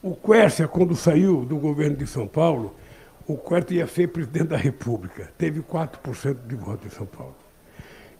O 0.00 0.14
Quércia, 0.14 0.68
quando 0.68 0.94
saiu 0.94 1.44
do 1.44 1.56
governo 1.56 1.96
de 1.96 2.06
São 2.06 2.28
Paulo, 2.28 2.72
o 3.26 3.36
Quércia 3.36 3.78
ia 3.78 3.86
ser 3.88 4.06
presidente 4.12 4.46
da 4.46 4.56
República. 4.56 5.32
Teve 5.36 5.60
4% 5.60 6.46
de 6.46 6.54
votos 6.54 6.86
em 6.86 6.96
São 6.96 7.04
Paulo. 7.04 7.34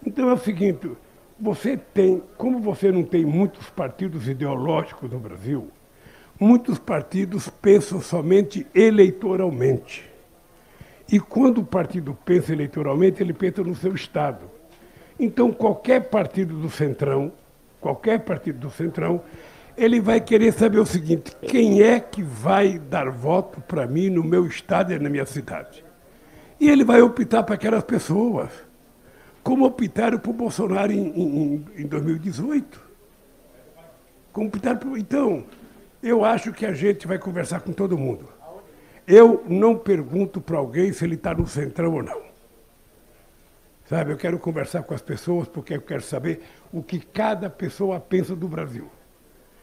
Então 0.04 0.28
é 0.28 0.32
o 0.32 0.38
seguinte, 0.38 0.90
você 1.38 1.76
tem, 1.76 2.22
como 2.36 2.60
você 2.60 2.90
não 2.90 3.02
tem 3.02 3.24
muitos 3.24 3.68
partidos 3.70 4.28
ideológicos 4.28 5.10
no 5.10 5.18
Brasil, 5.18 5.68
muitos 6.40 6.78
partidos 6.78 7.48
pensam 7.48 8.00
somente 8.00 8.66
eleitoralmente. 8.74 10.04
E 11.10 11.20
quando 11.20 11.58
o 11.58 11.64
partido 11.64 12.16
pensa 12.24 12.52
eleitoralmente, 12.52 13.22
ele 13.22 13.32
pensa 13.32 13.62
no 13.62 13.74
seu 13.74 13.94
Estado. 13.94 14.50
Então, 15.18 15.52
qualquer 15.52 16.08
partido 16.08 16.54
do 16.56 16.68
Centrão, 16.68 17.32
qualquer 17.80 18.20
partido 18.20 18.58
do 18.58 18.70
Centrão, 18.70 19.22
ele 19.76 20.00
vai 20.00 20.20
querer 20.20 20.52
saber 20.52 20.78
o 20.78 20.86
seguinte: 20.86 21.32
quem 21.42 21.82
é 21.82 22.00
que 22.00 22.22
vai 22.22 22.78
dar 22.78 23.10
voto 23.10 23.60
para 23.60 23.86
mim 23.86 24.10
no 24.10 24.24
meu 24.24 24.46
Estado 24.46 24.92
e 24.92 24.98
na 24.98 25.08
minha 25.08 25.26
cidade? 25.26 25.84
E 26.58 26.68
ele 26.68 26.84
vai 26.84 27.02
optar 27.02 27.42
para 27.42 27.54
aquelas 27.54 27.84
pessoas, 27.84 28.50
como 29.46 29.64
optaram 29.64 30.18
por 30.18 30.32
Bolsonaro 30.32 30.90
em, 30.90 31.06
em, 31.06 31.64
em 31.76 31.86
2018. 31.86 32.82
Como 34.32 34.48
optaram 34.48 34.76
por... 34.76 34.98
Então, 34.98 35.44
eu 36.02 36.24
acho 36.24 36.52
que 36.52 36.66
a 36.66 36.74
gente 36.74 37.06
vai 37.06 37.16
conversar 37.16 37.60
com 37.60 37.72
todo 37.72 37.96
mundo. 37.96 38.28
Eu 39.06 39.44
não 39.48 39.78
pergunto 39.78 40.40
para 40.40 40.58
alguém 40.58 40.92
se 40.92 41.04
ele 41.04 41.14
está 41.14 41.32
no 41.32 41.46
centrão 41.46 41.94
ou 41.94 42.02
não. 42.02 42.22
Sabe, 43.88 44.10
eu 44.10 44.16
quero 44.16 44.36
conversar 44.36 44.82
com 44.82 44.94
as 44.94 45.00
pessoas 45.00 45.46
porque 45.46 45.74
eu 45.74 45.80
quero 45.80 46.02
saber 46.02 46.42
o 46.72 46.82
que 46.82 46.98
cada 46.98 47.48
pessoa 47.48 48.00
pensa 48.00 48.34
do 48.34 48.48
Brasil. 48.48 48.90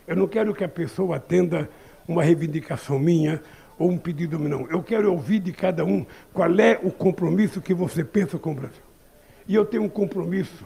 Eu 0.07 0.15
não 0.15 0.29
quero 0.29 0.55
que 0.55 0.63
a 0.63 0.69
pessoa 0.69 1.17
atenda 1.17 1.69
uma 2.07 2.23
reivindicação 2.23 2.97
minha 2.97 3.41
ou 3.77 3.91
um 3.91 3.97
pedido 3.97 4.39
meu, 4.39 4.47
não. 4.47 4.67
Eu 4.69 4.81
quero 4.81 5.11
ouvir 5.11 5.39
de 5.39 5.51
cada 5.51 5.83
um 5.83 6.05
qual 6.31 6.57
é 6.57 6.79
o 6.81 6.89
compromisso 6.89 7.59
que 7.59 7.73
você 7.73 8.01
pensa 8.01 8.39
com 8.39 8.53
o 8.53 8.55
Brasil. 8.55 8.92
E 9.47 9.55
eu 9.55 9.65
tenho 9.65 9.83
um 9.83 9.89
compromisso 9.89 10.65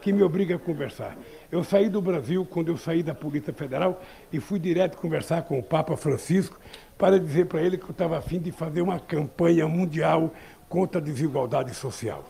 que 0.00 0.12
me 0.12 0.22
obriga 0.22 0.56
a 0.56 0.58
conversar. 0.58 1.16
Eu 1.50 1.64
saí 1.64 1.88
do 1.88 2.00
Brasil 2.00 2.46
quando 2.48 2.68
eu 2.68 2.76
saí 2.76 3.02
da 3.02 3.14
Polícia 3.14 3.52
Federal 3.52 4.00
e 4.32 4.40
fui 4.40 4.58
direto 4.58 4.96
conversar 4.96 5.42
com 5.42 5.58
o 5.58 5.62
Papa 5.62 5.96
Francisco 5.96 6.58
para 6.96 7.18
dizer 7.18 7.46
para 7.46 7.60
ele 7.60 7.76
que 7.76 7.84
eu 7.84 7.90
estava 7.90 8.16
afim 8.18 8.38
de 8.38 8.52
fazer 8.52 8.82
uma 8.82 8.98
campanha 8.98 9.66
mundial 9.68 10.32
contra 10.68 11.00
a 11.00 11.04
desigualdade 11.04 11.74
social. 11.74 12.24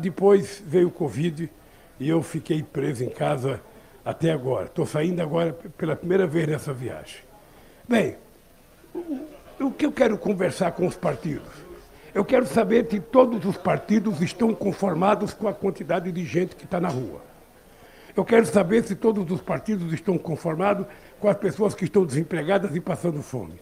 Depois 0.00 0.62
veio 0.66 0.88
o 0.88 0.90
Covid, 0.90 1.50
e 1.98 2.08
eu 2.08 2.22
fiquei 2.22 2.62
preso 2.62 3.04
em 3.04 3.10
casa 3.10 3.60
até 4.04 4.30
agora. 4.30 4.66
Estou 4.66 4.86
saindo 4.86 5.20
agora 5.20 5.52
pela 5.52 5.96
primeira 5.96 6.26
vez 6.26 6.46
nessa 6.46 6.72
viagem. 6.72 7.20
Bem, 7.88 8.16
o 9.60 9.70
que 9.70 9.84
eu 9.84 9.92
quero 9.92 10.16
conversar 10.16 10.72
com 10.72 10.86
os 10.86 10.96
partidos? 10.96 11.65
Eu 12.16 12.24
quero 12.24 12.46
saber 12.46 12.86
se 12.88 12.98
todos 12.98 13.44
os 13.44 13.58
partidos 13.58 14.22
estão 14.22 14.54
conformados 14.54 15.34
com 15.34 15.46
a 15.48 15.52
quantidade 15.52 16.10
de 16.10 16.24
gente 16.24 16.56
que 16.56 16.64
está 16.64 16.80
na 16.80 16.88
rua. 16.88 17.20
Eu 18.16 18.24
quero 18.24 18.46
saber 18.46 18.84
se 18.84 18.94
todos 18.94 19.30
os 19.30 19.42
partidos 19.42 19.92
estão 19.92 20.16
conformados 20.16 20.86
com 21.20 21.28
as 21.28 21.36
pessoas 21.36 21.74
que 21.74 21.84
estão 21.84 22.06
desempregadas 22.06 22.74
e 22.74 22.80
passando 22.80 23.20
fome. 23.20 23.60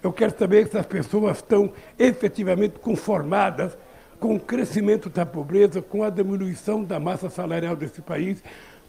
Eu 0.00 0.12
quero 0.12 0.38
saber 0.38 0.68
se 0.68 0.78
as 0.78 0.86
pessoas 0.86 1.38
estão 1.38 1.72
efetivamente 1.98 2.78
conformadas 2.78 3.76
com 4.20 4.36
o 4.36 4.40
crescimento 4.40 5.10
da 5.10 5.26
pobreza, 5.26 5.82
com 5.82 6.04
a 6.04 6.10
diminuição 6.10 6.84
da 6.84 7.00
massa 7.00 7.28
salarial 7.28 7.74
desse 7.74 8.00
país, 8.00 8.40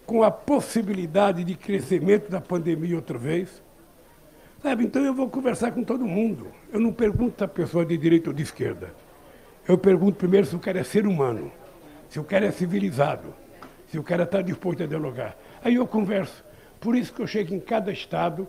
com 0.06 0.22
a 0.22 0.30
possibilidade 0.30 1.44
de 1.44 1.56
crescimento 1.56 2.30
da 2.30 2.40
pandemia 2.40 2.98
outra 2.98 3.18
vez. 3.18 3.64
Sabe, 4.62 4.86
então 4.86 5.04
eu 5.04 5.14
vou 5.14 5.28
conversar 5.28 5.72
com 5.72 5.84
todo 5.84 6.06
mundo. 6.06 6.48
Eu 6.72 6.80
não 6.80 6.94
pergunto 6.94 7.44
a 7.44 7.48
pessoa 7.48 7.84
de 7.84 7.98
direita 7.98 8.30
ou 8.30 8.34
de 8.34 8.44
esquerda. 8.44 8.94
Eu 9.68 9.76
pergunto 9.76 10.18
primeiro 10.18 10.46
se 10.46 10.56
o 10.56 10.60
cara 10.60 10.80
é 10.80 10.84
ser 10.84 11.08
humano, 11.08 11.52
se 12.10 12.20
o 12.20 12.24
cara 12.24 12.46
é 12.46 12.52
civilizado, 12.52 13.34
se 13.88 13.98
o 13.98 14.04
cara 14.04 14.24
está 14.24 14.40
disposto 14.42 14.84
a 14.84 14.86
dialogar. 14.86 15.36
Aí 15.64 15.76
eu 15.76 15.88
converso. 15.88 16.46
Por 16.80 16.96
isso 16.96 17.12
que 17.12 17.22
eu 17.22 17.28
chego 17.28 17.56
em 17.56 17.60
cada 17.60 17.92
estado, 17.92 18.48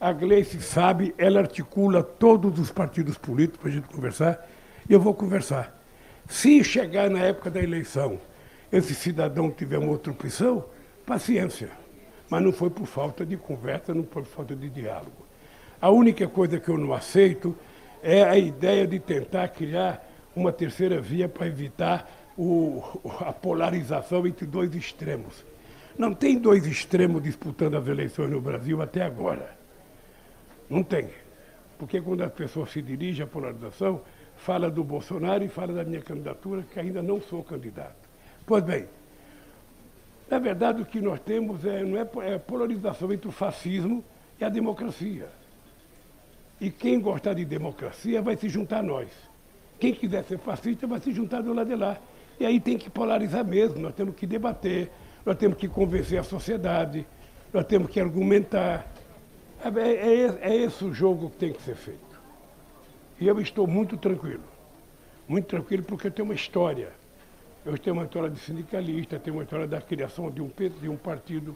a 0.00 0.12
Gleice 0.12 0.62
sabe, 0.62 1.14
ela 1.18 1.40
articula 1.40 2.02
todos 2.02 2.58
os 2.58 2.70
partidos 2.70 3.18
políticos 3.18 3.60
para 3.60 3.70
a 3.70 3.72
gente 3.74 3.88
conversar, 3.88 4.48
e 4.88 4.92
eu 4.92 5.00
vou 5.00 5.12
conversar. 5.12 5.78
Se 6.26 6.64
chegar 6.64 7.10
na 7.10 7.20
época 7.20 7.50
da 7.50 7.62
eleição, 7.62 8.18
esse 8.72 8.94
cidadão 8.94 9.50
tiver 9.50 9.78
uma 9.78 9.90
outra 9.90 10.10
opção, 10.10 10.64
paciência. 11.04 11.70
Mas 12.30 12.42
não 12.42 12.52
foi 12.52 12.70
por 12.70 12.86
falta 12.86 13.26
de 13.26 13.36
conversa, 13.36 13.92
não 13.92 14.04
foi 14.04 14.22
por 14.22 14.28
falta 14.30 14.56
de 14.56 14.70
diálogo. 14.70 15.29
A 15.80 15.90
única 15.90 16.28
coisa 16.28 16.60
que 16.60 16.68
eu 16.68 16.76
não 16.76 16.92
aceito 16.92 17.56
é 18.02 18.22
a 18.22 18.36
ideia 18.36 18.86
de 18.86 18.98
tentar 18.98 19.48
criar 19.48 20.06
uma 20.36 20.52
terceira 20.52 21.00
via 21.00 21.28
para 21.28 21.46
evitar 21.46 22.10
o, 22.36 22.82
a 23.20 23.32
polarização 23.32 24.26
entre 24.26 24.46
dois 24.46 24.74
extremos. 24.74 25.44
Não 25.98 26.14
tem 26.14 26.38
dois 26.38 26.66
extremos 26.66 27.22
disputando 27.22 27.76
as 27.76 27.86
eleições 27.86 28.30
no 28.30 28.40
Brasil 28.40 28.80
até 28.80 29.02
agora. 29.02 29.56
Não 30.68 30.82
tem. 30.82 31.08
Porque 31.78 32.00
quando 32.00 32.22
as 32.22 32.32
pessoas 32.32 32.70
se 32.70 32.82
dirigem 32.82 33.24
à 33.24 33.26
polarização, 33.26 34.02
fala 34.36 34.70
do 34.70 34.84
Bolsonaro 34.84 35.42
e 35.44 35.48
fala 35.48 35.72
da 35.72 35.84
minha 35.84 36.02
candidatura, 36.02 36.62
que 36.62 36.78
ainda 36.78 37.02
não 37.02 37.20
sou 37.20 37.42
candidato. 37.42 38.08
Pois 38.46 38.62
bem, 38.62 38.86
na 40.30 40.38
verdade 40.38 40.82
o 40.82 40.86
que 40.86 41.00
nós 41.00 41.20
temos 41.20 41.64
é, 41.64 41.82
não 41.82 41.98
é, 41.98 42.34
é 42.34 42.38
polarização 42.38 43.12
entre 43.12 43.28
o 43.28 43.32
fascismo 43.32 44.04
e 44.38 44.44
a 44.44 44.48
democracia. 44.48 45.39
E 46.60 46.70
quem 46.70 47.00
gostar 47.00 47.34
de 47.34 47.44
democracia 47.44 48.20
vai 48.20 48.36
se 48.36 48.48
juntar 48.48 48.80
a 48.80 48.82
nós. 48.82 49.08
Quem 49.78 49.94
quiser 49.94 50.24
ser 50.24 50.38
fascista 50.38 50.86
vai 50.86 51.00
se 51.00 51.10
juntar 51.10 51.40
do 51.40 51.54
lado 51.54 51.68
de 51.68 51.74
lá. 51.74 51.96
E 52.38 52.44
aí 52.44 52.60
tem 52.60 52.76
que 52.76 52.90
polarizar 52.90 53.44
mesmo, 53.44 53.78
nós 53.78 53.94
temos 53.94 54.14
que 54.14 54.26
debater, 54.26 54.90
nós 55.24 55.36
temos 55.36 55.56
que 55.56 55.68
convencer 55.68 56.18
a 56.18 56.22
sociedade, 56.22 57.06
nós 57.52 57.64
temos 57.64 57.90
que 57.90 57.98
argumentar. 57.98 58.86
É, 59.64 59.68
é, 59.68 60.38
é 60.52 60.56
esse 60.56 60.84
o 60.84 60.92
jogo 60.92 61.30
que 61.30 61.36
tem 61.36 61.52
que 61.52 61.62
ser 61.62 61.76
feito. 61.76 62.20
E 63.18 63.26
eu 63.26 63.40
estou 63.40 63.66
muito 63.66 63.96
tranquilo. 63.96 64.44
Muito 65.26 65.46
tranquilo 65.46 65.82
porque 65.82 66.08
eu 66.08 66.10
tenho 66.10 66.26
uma 66.28 66.34
história. 66.34 66.92
Eu 67.64 67.76
tenho 67.78 67.96
uma 67.96 68.04
história 68.04 68.30
de 68.30 68.38
sindicalista, 68.38 69.18
tenho 69.18 69.36
uma 69.36 69.42
história 69.42 69.66
da 69.66 69.80
criação 69.80 70.30
de 70.30 70.40
um, 70.40 70.50
de 70.80 70.88
um 70.88 70.96
partido, 70.96 71.54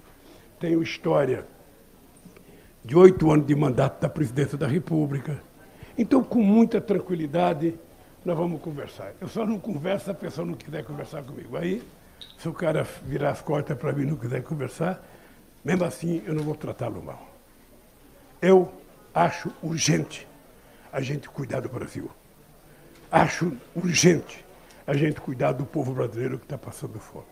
tenho 0.61 0.83
história 0.83 1.47
de 2.85 2.97
oito 2.97 3.31
anos 3.31 3.47
de 3.47 3.55
mandato 3.55 4.01
da 4.01 4.09
presidência 4.09 4.59
da 4.59 4.66
República. 4.66 5.40
Então, 5.97 6.23
com 6.23 6.42
muita 6.42 6.81
tranquilidade, 6.81 7.79
nós 8.25 8.37
vamos 8.37 8.61
conversar. 8.61 9.12
Eu 9.20 9.29
só 9.29 9.47
não 9.47 9.59
converso 9.59 10.05
se 10.07 10.11
a 10.11 10.14
pessoa 10.14 10.47
não 10.47 10.55
quiser 10.55 10.85
conversar 10.85 11.23
comigo. 11.23 11.57
Aí, 11.57 11.83
se 12.38 12.49
o 12.49 12.53
cara 12.53 12.83
virar 12.83 13.31
as 13.31 13.40
costas 13.40 13.77
para 13.79 13.92
mim 13.92 14.03
e 14.03 14.07
não 14.07 14.16
quiser 14.16 14.42
conversar, 14.42 15.03
mesmo 15.64 15.85
assim 15.85 16.23
eu 16.27 16.35
não 16.35 16.42
vou 16.42 16.55
tratá-lo 16.55 17.03
mal. 17.03 17.27
Eu 18.40 18.70
acho 19.14 19.51
urgente 19.62 20.29
a 20.92 21.01
gente 21.01 21.29
cuidar 21.29 21.61
do 21.61 21.68
Brasil. 21.68 22.11
Acho 23.11 23.57
urgente 23.75 24.44
a 24.87 24.94
gente 24.94 25.20
cuidar 25.20 25.53
do 25.53 25.64
povo 25.64 25.94
brasileiro 25.94 26.38
que 26.38 26.44
está 26.44 26.59
passando 26.59 26.99
fome. 26.99 27.25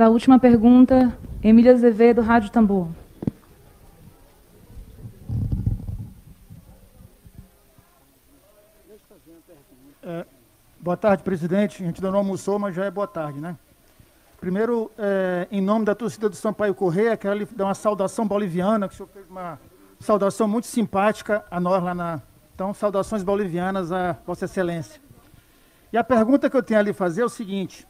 Para 0.00 0.06
a 0.06 0.10
última 0.10 0.38
pergunta, 0.38 1.14
Emília 1.44 1.74
Azevedo, 1.74 2.22
Rádio 2.22 2.48
Tambor. 2.50 2.88
É, 10.02 10.24
boa 10.80 10.96
tarde, 10.96 11.22
presidente. 11.22 11.82
A 11.82 11.86
gente 11.86 11.98
ainda 11.98 12.10
não 12.10 12.20
almoçou, 12.20 12.58
mas 12.58 12.74
já 12.74 12.86
é 12.86 12.90
boa 12.90 13.06
tarde, 13.06 13.42
né? 13.42 13.58
Primeiro, 14.40 14.90
é, 14.96 15.46
em 15.52 15.60
nome 15.60 15.84
da 15.84 15.94
torcida 15.94 16.30
do 16.30 16.34
Sampaio 16.34 16.74
Correia, 16.74 17.14
quero 17.14 17.36
lhe 17.36 17.44
dar 17.44 17.66
uma 17.66 17.74
saudação 17.74 18.26
boliviana, 18.26 18.88
que 18.88 18.94
o 18.94 18.96
senhor 18.96 19.08
fez 19.08 19.28
uma 19.28 19.60
saudação 19.98 20.48
muito 20.48 20.66
simpática 20.66 21.44
a 21.50 21.60
nós 21.60 21.84
lá 21.84 21.94
na. 21.94 22.22
Então, 22.54 22.72
saudações 22.72 23.22
bolivianas 23.22 23.92
a 23.92 24.16
Vossa 24.26 24.46
Excelência. 24.46 24.98
E 25.92 25.98
a 25.98 26.02
pergunta 26.02 26.48
que 26.48 26.56
eu 26.56 26.62
tenho 26.62 26.80
a 26.80 26.82
lhe 26.82 26.94
fazer 26.94 27.20
é 27.20 27.24
o 27.26 27.28
seguinte: 27.28 27.86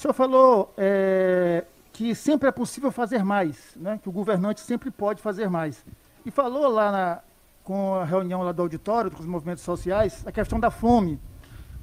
o 0.00 0.02
senhor 0.02 0.14
falou 0.14 0.72
é, 0.78 1.62
que 1.92 2.14
sempre 2.14 2.48
é 2.48 2.50
possível 2.50 2.90
fazer 2.90 3.22
mais, 3.22 3.76
né? 3.76 4.00
que 4.02 4.08
o 4.08 4.12
governante 4.12 4.62
sempre 4.62 4.90
pode 4.90 5.20
fazer 5.20 5.50
mais. 5.50 5.84
E 6.24 6.30
falou 6.30 6.68
lá 6.68 6.90
na, 6.90 7.20
com 7.62 7.96
a 7.96 8.04
reunião 8.06 8.40
lá 8.40 8.50
do 8.50 8.62
auditório, 8.62 9.10
com 9.10 9.20
os 9.20 9.26
movimentos 9.26 9.62
sociais, 9.62 10.26
a 10.26 10.32
questão 10.32 10.58
da 10.58 10.70
fome. 10.70 11.20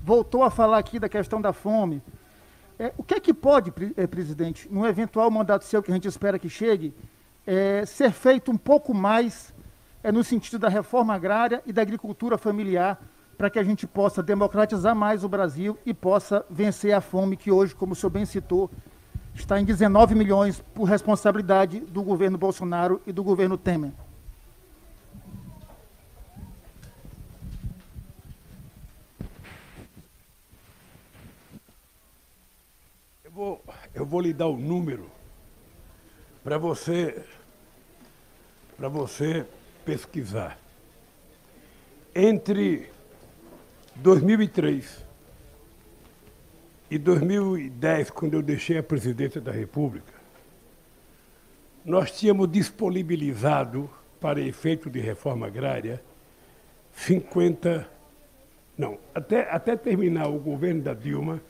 Voltou 0.02 0.42
a 0.42 0.50
falar 0.50 0.80
aqui 0.80 0.98
da 0.98 1.08
questão 1.08 1.40
da 1.40 1.54
fome. 1.54 2.02
É, 2.80 2.92
o 2.98 3.04
que 3.04 3.14
é 3.14 3.20
que 3.20 3.32
pode, 3.32 3.72
é, 3.96 4.08
presidente, 4.08 4.68
num 4.68 4.88
eventual 4.88 5.30
mandato 5.30 5.64
seu 5.64 5.84
que 5.84 5.92
a 5.92 5.94
gente 5.94 6.08
espera 6.08 6.40
que 6.40 6.50
chegue, 6.50 6.96
é, 7.46 7.86
ser 7.86 8.12
feito 8.12 8.52
um 8.52 8.58
pouco 8.58 8.96
mais 8.96 9.54
é, 10.02 10.12
no 10.12 10.24
sentido 10.24 10.58
da 10.58 10.70
reforma 10.70 11.14
agrária 11.14 11.62
e 11.68 11.72
da 11.72 11.84
agricultura 11.84 12.36
familiar 12.36 13.00
para 13.38 13.50
que 13.52 13.60
a 13.60 13.64
gente 13.64 13.86
possa 13.86 14.24
democratizar 14.24 14.96
mais 14.96 15.24
o 15.24 15.30
Brasil 15.30 15.78
e 15.86 15.94
possa 15.94 16.44
vencer 16.50 16.94
a 16.94 17.02
fome 17.02 17.38
que 17.38 17.52
hoje, 17.52 17.76
como 17.76 17.94
o 17.94 17.96
senhor 17.96 18.10
bem 18.10 18.26
citou, 18.26 18.70
está 19.36 19.62
em 19.62 19.66
19 19.66 20.16
milhões 20.16 20.60
por 20.74 20.86
responsabilidade 20.86 21.80
do 21.82 22.02
governo 22.02 22.38
Bolsonaro 22.38 23.00
e 23.06 23.12
do 23.12 23.24
governo 23.24 23.56
Temer. 23.56 23.92
Eu 33.24 33.32
vou, 33.32 33.64
eu 33.94 34.06
vou 34.06 34.20
lhe 34.20 34.34
dar 34.34 34.48
o 34.48 34.56
um 34.56 34.60
número 34.60 35.12
para 36.44 36.58
você, 36.58 37.24
para 38.76 38.90
você 38.90 39.46
pesquisar. 39.86 40.58
Entre 42.16 42.97
2003 44.02 45.06
e 46.90 46.98
2010, 46.98 48.12
quando 48.12 48.36
eu 48.36 48.42
deixei 48.42 48.78
a 48.78 48.84
presidência 48.84 49.42
da 49.42 49.52
República, 49.52 50.14
nós 51.84 52.12
tínhamos 52.12 52.50
disponibilizado, 52.52 53.90
para 54.20 54.42
efeito 54.42 54.90
de 54.90 55.00
reforma 55.00 55.48
agrária, 55.48 56.02
50. 56.94 57.88
Não, 58.78 58.98
até, 59.14 59.50
até 59.50 59.76
terminar 59.76 60.28
o 60.28 60.40
governo 60.40 60.82
da 60.82 60.94
Dilma, 60.94 61.42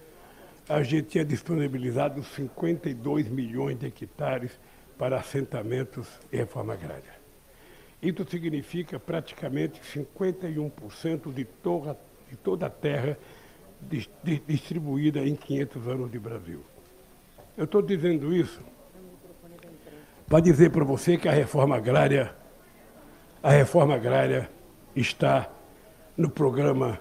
a 0.68 0.84
gente 0.84 1.08
tinha 1.10 1.26
disponibilizado 1.26 2.24
52 2.24 3.30
milhões 3.30 3.78
de 3.80 3.88
hectares 3.88 4.52
para 4.98 5.18
assentamentos 5.18 6.08
e 6.32 6.38
reforma 6.38 6.74
agrária. 6.74 7.18
Isso 8.02 8.26
significa 8.30 9.00
praticamente 9.00 9.82
51% 9.82 11.34
de 11.34 11.46
toda 11.46 11.98
de 12.30 12.36
toda 12.36 12.68
a 12.68 12.70
terra 12.70 13.18
distribuída 14.48 15.20
em 15.20 15.36
500 15.36 15.88
anos 15.88 16.12
de 16.12 16.20
Brasil. 16.20 16.62
Eu 17.56 17.66
estou 17.66 17.82
dizendo 17.82 18.34
isso 18.34 18.62
para 20.28 20.40
dizer 20.42 20.72
para 20.72 20.84
você 20.84 21.18
que 21.18 21.28
a 21.28 21.32
reforma 21.32 21.78
agrária, 21.78 22.36
a 23.42 23.52
reforma 23.52 23.96
agrária 23.96 24.50
está 24.96 25.50
no 26.18 26.30
programa 26.30 27.00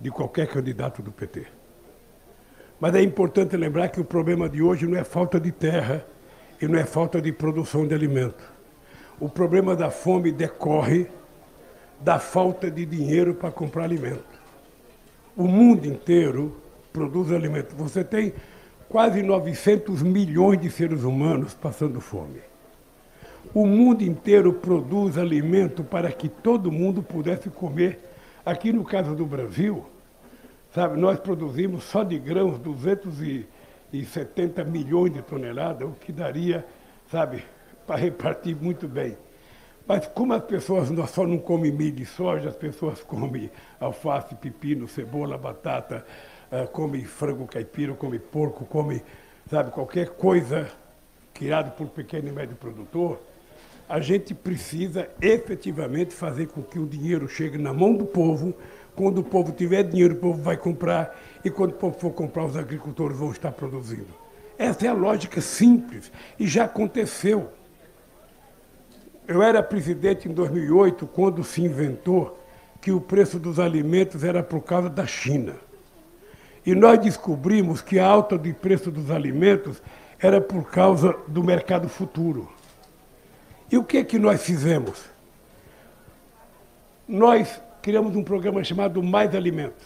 de 0.00 0.10
qualquer 0.10 0.46
candidato 0.46 1.02
do 1.02 1.10
PT. 1.10 1.46
Mas 2.78 2.94
é 2.94 3.02
importante 3.02 3.56
lembrar 3.56 3.88
que 3.88 4.00
o 4.00 4.04
problema 4.04 4.48
de 4.48 4.62
hoje 4.62 4.86
não 4.86 4.98
é 4.98 5.02
falta 5.02 5.40
de 5.40 5.50
terra 5.50 6.06
e 6.60 6.68
não 6.68 6.78
é 6.78 6.84
falta 6.84 7.20
de 7.20 7.32
produção 7.32 7.86
de 7.86 7.94
alimento. 7.94 8.52
O 9.18 9.28
problema 9.28 9.74
da 9.74 9.90
fome 9.90 10.30
decorre 10.30 11.08
da 12.00 12.18
falta 12.18 12.70
de 12.70 12.84
dinheiro 12.84 13.34
para 13.34 13.50
comprar 13.50 13.84
alimento. 13.84 14.35
O 15.36 15.46
mundo 15.46 15.86
inteiro 15.86 16.56
produz 16.92 17.30
alimento. 17.30 17.76
Você 17.76 18.02
tem 18.02 18.32
quase 18.88 19.22
900 19.22 20.02
milhões 20.02 20.58
de 20.58 20.70
seres 20.70 21.02
humanos 21.02 21.52
passando 21.52 22.00
fome. 22.00 22.40
O 23.52 23.66
mundo 23.66 24.02
inteiro 24.02 24.54
produz 24.54 25.18
alimento 25.18 25.84
para 25.84 26.10
que 26.10 26.30
todo 26.30 26.72
mundo 26.72 27.02
pudesse 27.02 27.50
comer. 27.50 28.00
Aqui 28.46 28.72
no 28.72 28.82
caso 28.82 29.14
do 29.14 29.26
Brasil, 29.26 29.84
sabe, 30.72 30.98
nós 30.98 31.20
produzimos 31.20 31.84
só 31.84 32.02
de 32.02 32.18
grãos 32.18 32.58
270 32.58 34.64
milhões 34.64 35.12
de 35.12 35.20
toneladas, 35.20 35.86
o 35.86 35.92
que 35.92 36.12
daria, 36.12 36.64
sabe, 37.10 37.44
para 37.86 37.96
repartir 37.96 38.56
muito 38.56 38.88
bem. 38.88 39.18
Mas 39.86 40.06
como 40.08 40.32
as 40.34 40.42
pessoas 40.44 40.88
só 41.10 41.26
não 41.26 41.38
comem 41.38 41.70
milho 41.70 42.02
e 42.02 42.06
soja, 42.06 42.48
as 42.48 42.56
pessoas 42.56 43.00
comem 43.04 43.50
alface, 43.78 44.34
pepino, 44.34 44.88
cebola, 44.88 45.38
batata, 45.38 46.04
uh, 46.50 46.66
comem 46.68 47.04
frango 47.04 47.46
caipira, 47.46 47.94
comem 47.94 48.18
porco, 48.18 48.64
comem, 48.64 49.00
sabe, 49.48 49.70
qualquer 49.70 50.10
coisa 50.10 50.68
criada 51.32 51.70
por 51.70 51.88
pequeno 51.88 52.28
e 52.28 52.32
médio 52.32 52.56
produtor, 52.56 53.20
a 53.88 54.00
gente 54.00 54.34
precisa 54.34 55.08
efetivamente 55.20 56.12
fazer 56.12 56.48
com 56.48 56.62
que 56.62 56.78
o 56.78 56.86
dinheiro 56.86 57.28
chegue 57.28 57.56
na 57.56 57.72
mão 57.72 57.94
do 57.94 58.04
povo. 58.04 58.54
Quando 58.96 59.18
o 59.18 59.24
povo 59.24 59.52
tiver 59.52 59.84
dinheiro, 59.84 60.14
o 60.14 60.18
povo 60.18 60.42
vai 60.42 60.56
comprar, 60.56 61.16
e 61.44 61.50
quando 61.50 61.72
o 61.72 61.74
povo 61.74 61.98
for 61.98 62.10
comprar, 62.10 62.46
os 62.46 62.56
agricultores 62.56 63.16
vão 63.16 63.30
estar 63.30 63.52
produzindo. 63.52 64.08
Essa 64.58 64.86
é 64.86 64.88
a 64.88 64.94
lógica 64.94 65.40
simples, 65.40 66.10
e 66.38 66.46
já 66.46 66.64
aconteceu. 66.64 67.52
Eu 69.26 69.42
era 69.42 69.62
presidente 69.62 70.28
em 70.28 70.32
2008, 70.32 71.06
quando 71.08 71.42
se 71.42 71.60
inventou 71.60 72.38
que 72.80 72.92
o 72.92 73.00
preço 73.00 73.38
dos 73.38 73.58
alimentos 73.58 74.22
era 74.22 74.42
por 74.42 74.62
causa 74.62 74.88
da 74.88 75.06
China. 75.06 75.54
E 76.64 76.74
nós 76.74 76.98
descobrimos 76.98 77.82
que 77.82 77.98
a 77.98 78.06
alta 78.06 78.38
do 78.38 78.54
preço 78.54 78.90
dos 78.90 79.10
alimentos 79.10 79.82
era 80.20 80.40
por 80.40 80.70
causa 80.70 81.16
do 81.26 81.42
mercado 81.42 81.88
futuro. 81.88 82.48
E 83.70 83.76
o 83.76 83.82
que, 83.82 84.04
que 84.04 84.18
nós 84.18 84.42
fizemos? 84.42 85.04
Nós 87.08 87.60
criamos 87.82 88.14
um 88.14 88.22
programa 88.22 88.62
chamado 88.62 89.02
Mais 89.02 89.34
Alimentos, 89.34 89.84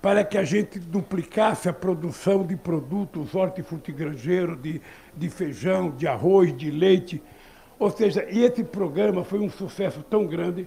para 0.00 0.24
que 0.24 0.38
a 0.38 0.44
gente 0.44 0.78
duplicasse 0.78 1.68
a 1.68 1.72
produção 1.72 2.44
de 2.46 2.56
produtos 2.56 3.34
hortifrutigranjeiros, 3.34 4.60
de, 4.60 4.80
de 5.14 5.30
feijão, 5.30 5.90
de 5.90 6.06
arroz, 6.06 6.56
de 6.56 6.70
leite, 6.70 7.22
ou 7.78 7.90
seja, 7.90 8.26
esse 8.28 8.64
programa 8.64 9.24
foi 9.24 9.38
um 9.38 9.50
sucesso 9.50 10.02
tão 10.08 10.26
grande 10.26 10.66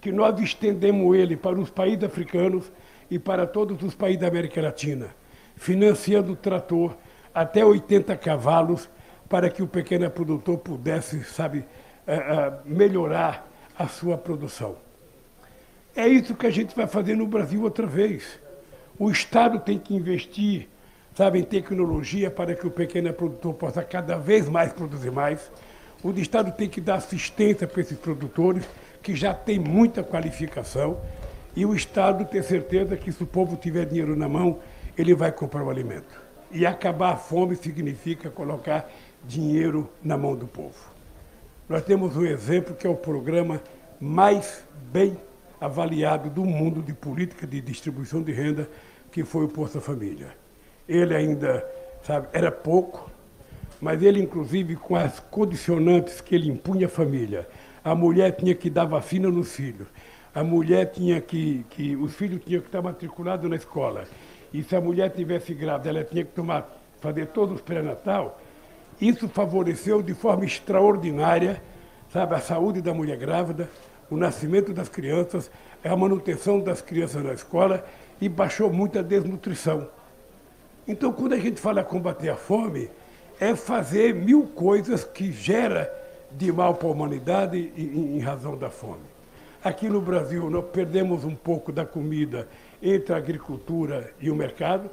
que 0.00 0.10
nós 0.10 0.38
estendemos 0.40 1.16
ele 1.16 1.36
para 1.36 1.58
os 1.58 1.70
países 1.70 2.04
africanos 2.04 2.70
e 3.10 3.18
para 3.18 3.46
todos 3.46 3.82
os 3.82 3.94
países 3.94 4.20
da 4.20 4.28
América 4.28 4.60
Latina, 4.62 5.08
financiando 5.56 6.32
o 6.32 6.36
trator 6.36 6.96
até 7.34 7.64
80 7.64 8.16
cavalos 8.16 8.88
para 9.28 9.50
que 9.50 9.62
o 9.62 9.66
pequeno 9.66 10.08
produtor 10.10 10.58
pudesse, 10.58 11.22
sabe, 11.24 11.58
uh, 11.58 11.62
uh, 11.64 12.58
melhorar 12.64 13.46
a 13.78 13.86
sua 13.86 14.16
produção. 14.16 14.76
É 15.94 16.06
isso 16.06 16.34
que 16.34 16.46
a 16.46 16.50
gente 16.50 16.74
vai 16.74 16.86
fazer 16.86 17.14
no 17.14 17.26
Brasil 17.26 17.62
outra 17.62 17.86
vez. 17.86 18.38
O 18.98 19.10
Estado 19.10 19.58
tem 19.58 19.78
que 19.78 19.94
investir, 19.94 20.68
sabe, 21.14 21.40
em 21.40 21.42
tecnologia 21.42 22.30
para 22.30 22.54
que 22.54 22.66
o 22.66 22.70
pequeno 22.70 23.12
produtor 23.12 23.54
possa 23.54 23.82
cada 23.82 24.16
vez 24.16 24.48
mais 24.48 24.72
produzir 24.72 25.10
mais 25.10 25.50
o 26.02 26.10
Estado 26.12 26.52
tem 26.52 26.68
que 26.68 26.80
dar 26.80 26.96
assistência 26.96 27.66
para 27.66 27.80
esses 27.80 27.98
produtores, 27.98 28.64
que 29.02 29.14
já 29.14 29.32
têm 29.32 29.58
muita 29.58 30.02
qualificação, 30.02 31.00
e 31.54 31.64
o 31.64 31.74
Estado 31.74 32.24
ter 32.24 32.42
certeza 32.42 32.96
que 32.96 33.10
se 33.10 33.22
o 33.22 33.26
povo 33.26 33.56
tiver 33.56 33.86
dinheiro 33.86 34.14
na 34.14 34.28
mão, 34.28 34.58
ele 34.96 35.14
vai 35.14 35.32
comprar 35.32 35.62
o 35.62 35.70
alimento. 35.70 36.20
E 36.50 36.66
acabar 36.66 37.12
a 37.12 37.16
fome 37.16 37.56
significa 37.56 38.30
colocar 38.30 38.90
dinheiro 39.24 39.90
na 40.02 40.16
mão 40.16 40.36
do 40.36 40.46
povo. 40.46 40.94
Nós 41.68 41.82
temos 41.82 42.16
um 42.16 42.24
exemplo 42.24 42.74
que 42.74 42.86
é 42.86 42.90
o 42.90 42.94
programa 42.94 43.60
mais 44.00 44.62
bem 44.92 45.16
avaliado 45.60 46.30
do 46.30 46.44
mundo 46.44 46.82
de 46.82 46.92
política 46.92 47.46
de 47.46 47.60
distribuição 47.60 48.22
de 48.22 48.32
renda, 48.32 48.68
que 49.10 49.24
foi 49.24 49.44
o 49.44 49.48
Posto 49.48 49.80
Família. 49.80 50.28
Ele 50.88 51.14
ainda, 51.14 51.66
sabe, 52.02 52.28
era 52.32 52.52
pouco, 52.52 53.10
mas 53.80 54.02
ele, 54.02 54.20
inclusive, 54.20 54.76
com 54.76 54.96
as 54.96 55.20
condicionantes 55.20 56.20
que 56.20 56.34
ele 56.34 56.50
impunha 56.50 56.86
à 56.86 56.88
família. 56.88 57.48
A 57.84 57.94
mulher 57.94 58.32
tinha 58.32 58.54
que 58.54 58.68
dar 58.68 58.84
vacina 58.84 59.28
nos 59.28 59.54
filhos. 59.54 59.86
A 60.34 60.42
mulher 60.42 60.86
tinha 60.86 61.20
que, 61.20 61.64
que 61.70 61.96
os 61.96 62.14
filhos 62.14 62.42
tinham 62.44 62.60
que 62.60 62.68
estar 62.68 62.82
matriculados 62.82 63.48
na 63.48 63.56
escola. 63.56 64.04
E 64.52 64.62
se 64.62 64.74
a 64.74 64.80
mulher 64.80 65.10
tivesse 65.10 65.54
grávida, 65.54 65.90
ela 65.90 66.04
tinha 66.04 66.24
que 66.24 66.32
tomar, 66.32 66.68
fazer 67.00 67.26
todos 67.28 67.56
os 67.56 67.60
pré-natal. 67.60 68.40
Isso 69.00 69.28
favoreceu 69.28 70.02
de 70.02 70.14
forma 70.14 70.44
extraordinária, 70.44 71.62
sabe, 72.10 72.34
a 72.34 72.40
saúde 72.40 72.80
da 72.80 72.94
mulher 72.94 73.16
grávida, 73.16 73.70
o 74.10 74.16
nascimento 74.16 74.72
das 74.72 74.88
crianças, 74.88 75.50
a 75.84 75.96
manutenção 75.96 76.60
das 76.60 76.80
crianças 76.80 77.22
na 77.22 77.32
escola 77.32 77.84
e 78.20 78.28
baixou 78.28 78.72
muito 78.72 78.98
a 78.98 79.02
desnutrição. 79.02 79.88
Então, 80.88 81.12
quando 81.12 81.34
a 81.34 81.38
gente 81.38 81.60
fala 81.60 81.82
combater 81.84 82.28
a 82.28 82.36
fome, 82.36 82.88
é 83.40 83.54
fazer 83.54 84.14
mil 84.14 84.44
coisas 84.44 85.04
que 85.04 85.30
gera 85.30 85.92
de 86.30 86.50
mal 86.52 86.74
para 86.74 86.88
a 86.88 86.90
humanidade 86.90 87.72
em, 87.76 88.18
razão 88.18 88.56
da 88.56 88.70
fome. 88.70 89.04
Aqui 89.62 89.88
no 89.88 90.00
Brasil, 90.00 90.48
nós 90.50 90.64
perdemos 90.66 91.24
um 91.24 91.34
pouco 91.34 91.72
da 91.72 91.84
comida 91.84 92.48
entre 92.82 93.12
a 93.12 93.16
agricultura 93.16 94.12
e 94.20 94.30
o 94.30 94.34
mercado. 94.34 94.90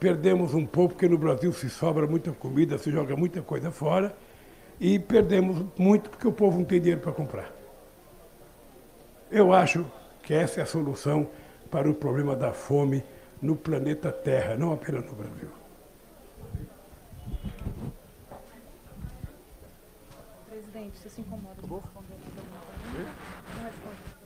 Perdemos 0.00 0.54
um 0.54 0.64
pouco, 0.64 0.94
porque 0.94 1.08
no 1.08 1.18
Brasil 1.18 1.52
se 1.52 1.68
sobra 1.68 2.06
muita 2.06 2.32
comida, 2.32 2.78
se 2.78 2.90
joga 2.90 3.16
muita 3.16 3.42
coisa 3.42 3.70
fora. 3.70 4.14
E 4.80 4.98
perdemos 4.98 5.64
muito 5.76 6.08
porque 6.08 6.26
o 6.26 6.32
povo 6.32 6.58
não 6.58 6.64
tem 6.64 6.80
dinheiro 6.80 7.00
para 7.00 7.12
comprar. 7.12 7.52
Eu 9.30 9.52
acho 9.52 9.84
que 10.22 10.32
essa 10.32 10.60
é 10.60 10.62
a 10.62 10.66
solução 10.66 11.28
para 11.70 11.90
o 11.90 11.94
problema 11.94 12.34
da 12.34 12.52
fome 12.52 13.02
no 13.42 13.56
planeta 13.56 14.10
Terra, 14.10 14.56
não 14.56 14.72
apenas 14.72 15.04
no 15.04 15.12
Brasil. 15.12 15.57
Presidente, 20.88 20.98
você 20.98 21.08
se 21.08 21.20
incomoda 21.20 21.54
com 21.60 21.76
responder 21.76 22.16
Não 23.56 23.64
responde. 23.64 24.18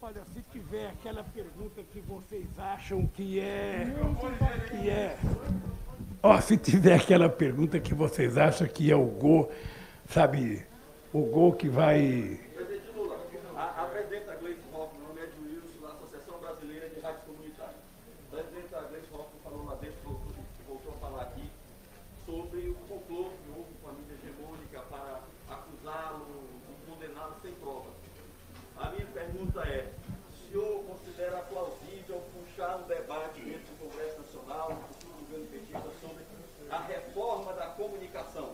Olha, 0.00 0.22
se 0.34 0.42
tiver 0.52 0.88
aquela 0.88 1.24
pergunta 1.24 1.82
que 1.82 2.00
vocês 2.00 2.46
acham 2.58 3.06
que 3.06 3.40
é. 3.40 3.86
Que 4.68 4.90
é. 4.90 5.18
Ó, 6.22 6.40
se 6.40 6.56
tiver 6.58 6.94
aquela 6.94 7.28
pergunta 7.28 7.80
que 7.80 7.94
vocês 7.94 8.36
acham 8.36 8.66
que 8.66 8.90
é 8.90 8.96
o 8.96 9.06
gol, 9.06 9.50
sabe, 10.08 10.64
o 11.12 11.22
gol 11.22 11.54
que 11.54 11.68
vai 11.68 12.38
reforma 37.44 37.52
da 37.52 37.66
comunicação. 37.66 38.52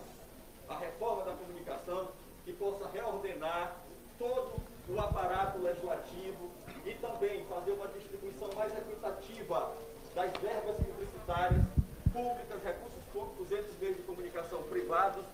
A 0.69 0.77
reforma 0.77 1.25
da 1.25 1.33
comunicação 1.33 2.09
que 2.45 2.53
possa 2.53 2.89
reordenar 2.89 3.77
todo 4.19 4.61
o 4.89 4.99
aparato 4.99 5.59
legislativo 5.59 6.51
e 6.85 6.95
também 6.95 7.45
fazer 7.47 7.73
uma 7.73 7.87
distribuição 7.89 8.51
mais 8.55 8.77
equitativa 8.77 9.73
das 10.15 10.33
verbas 10.39 10.77
publicitárias 10.77 11.63
públicas, 12.13 12.63
recursos 12.65 13.05
públicos 13.13 13.53
entre 13.53 13.71
os 13.71 13.79
meios 13.79 13.97
de 13.97 14.03
comunicação 14.03 14.63
privados, 14.65 15.25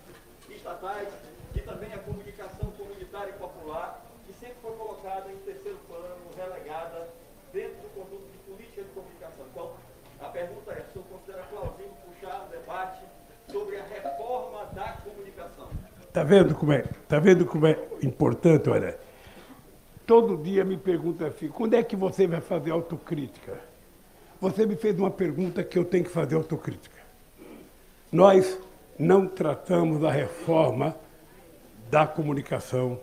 estatais 0.49 1.09
e 1.55 1.61
também 1.61 1.91
a 1.93 1.99
comunicação 1.99 2.71
comunitária 2.71 3.31
e 3.31 3.39
popular, 3.39 4.01
que 4.25 4.33
sempre 4.33 4.57
foi 4.61 4.75
colocada 4.75 5.31
em 5.31 5.37
terceiro 5.37 5.77
Está 16.17 16.25
vendo 16.27 16.55
como 16.55 16.71
é? 16.71 16.83
Tá 17.07 17.19
vendo 17.19 17.45
como 17.45 17.67
é 17.67 17.77
importante, 18.01 18.67
olha? 18.71 18.97
Todo 20.03 20.35
dia 20.35 20.65
me 20.65 20.75
pergunta 20.75 21.27
assim, 21.27 21.47
quando 21.47 21.75
é 21.75 21.83
que 21.83 21.95
você 21.95 22.25
vai 22.25 22.41
fazer 22.41 22.71
autocrítica? 22.71 23.59
Você 24.41 24.65
me 24.65 24.75
fez 24.75 24.97
uma 24.97 25.11
pergunta 25.11 25.63
que 25.63 25.77
eu 25.77 25.85
tenho 25.85 26.05
que 26.05 26.09
fazer 26.09 26.33
autocrítica. 26.33 26.97
Nós 28.11 28.57
não 28.97 29.27
tratamos 29.27 30.03
a 30.03 30.09
reforma 30.09 30.95
da 31.87 32.07
comunicação, 32.07 32.99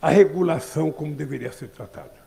a 0.00 0.08
regulação 0.08 0.92
como 0.92 1.12
deveria 1.12 1.50
ser 1.50 1.70
tratada. 1.70 2.22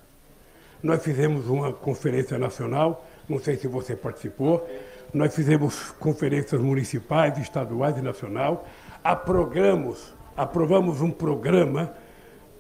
Nós 0.84 1.02
fizemos 1.02 1.48
uma 1.48 1.72
conferência 1.72 2.38
nacional, 2.38 3.08
não 3.30 3.40
sei 3.40 3.56
se 3.56 3.66
você 3.66 3.96
participou, 3.96 4.68
nós 5.14 5.34
fizemos 5.36 5.92
conferências 5.92 6.60
municipais, 6.62 7.38
estaduais 7.38 7.98
e 7.98 8.02
nacional, 8.02 8.68
aprovamos, 9.04 10.14
aprovamos 10.36 11.02
um 11.02 11.12
programa 11.12 11.94